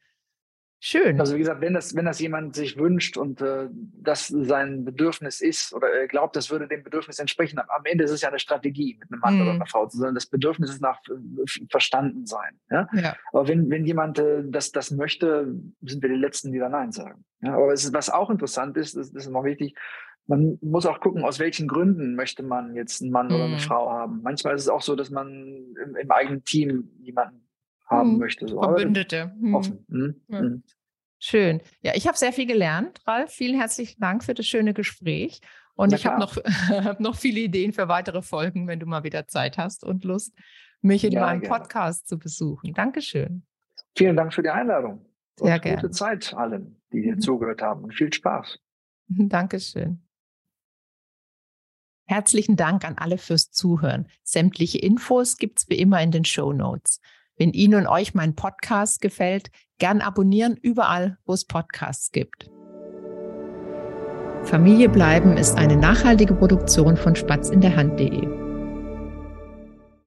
[0.81, 1.19] Schön.
[1.19, 5.41] Also wie gesagt, wenn das, wenn das jemand sich wünscht und äh, das sein Bedürfnis
[5.41, 8.39] ist oder er glaubt, das würde dem Bedürfnis entsprechen, am, Ende ist es ja eine
[8.39, 9.41] Strategie, mit einem Mann Mhm.
[9.41, 10.15] oder einer Frau zu sein.
[10.15, 12.59] Das Bedürfnis ist nach äh, verstanden sein.
[12.71, 12.87] Ja?
[12.93, 13.15] ja.
[13.33, 16.93] Aber wenn, wenn jemand äh, das, das möchte, sind wir die Letzten, die da Nein
[16.93, 17.25] sagen.
[17.41, 17.55] Ja?
[17.55, 19.75] Aber es ist, was auch interessant ist, das, das ist noch wichtig,
[20.27, 23.59] man muss auch gucken, aus welchen Gründen möchte man jetzt einen Mann oder eine Mhm.
[23.59, 24.21] Frau haben.
[24.23, 25.27] Manchmal ist es auch so, dass man
[25.83, 27.48] im, im eigenen Team jemanden
[27.89, 28.17] haben Mhm.
[28.19, 28.47] möchte.
[28.47, 28.61] So.
[28.61, 29.31] Verbündete.
[29.39, 29.55] Hm.
[29.55, 29.85] offen.
[29.87, 30.21] Mhm.
[30.27, 30.41] Ja.
[30.41, 30.63] Mhm.
[31.21, 31.61] Schön.
[31.81, 33.31] Ja, ich habe sehr viel gelernt, Ralf.
[33.31, 35.41] Vielen herzlichen Dank für das schöne Gespräch.
[35.75, 36.37] Und Na ich habe noch,
[36.69, 40.33] hab noch viele Ideen für weitere Folgen, wenn du mal wieder Zeit hast und Lust,
[40.81, 41.57] mich in Gerne, meinem gerne.
[41.59, 42.73] Podcast zu besuchen.
[42.73, 43.43] Dankeschön.
[43.97, 45.05] Vielen Dank für die Einladung.
[45.37, 45.81] Sehr und gerne.
[45.81, 47.21] gute Zeit allen, die hier Mhm.
[47.21, 47.83] zugehört haben.
[47.83, 48.57] Und viel Spaß.
[49.09, 50.01] Dankeschön.
[52.05, 54.07] Herzlichen Dank an alle fürs Zuhören.
[54.23, 56.99] Sämtliche Infos gibt's wie immer in den Show Notes.
[57.39, 62.49] Wenn Ihnen und euch mein Podcast gefällt, gern abonnieren überall, wo es Podcasts gibt.
[64.43, 68.38] Familie bleiben ist eine nachhaltige Produktion von spatzinderhand.de.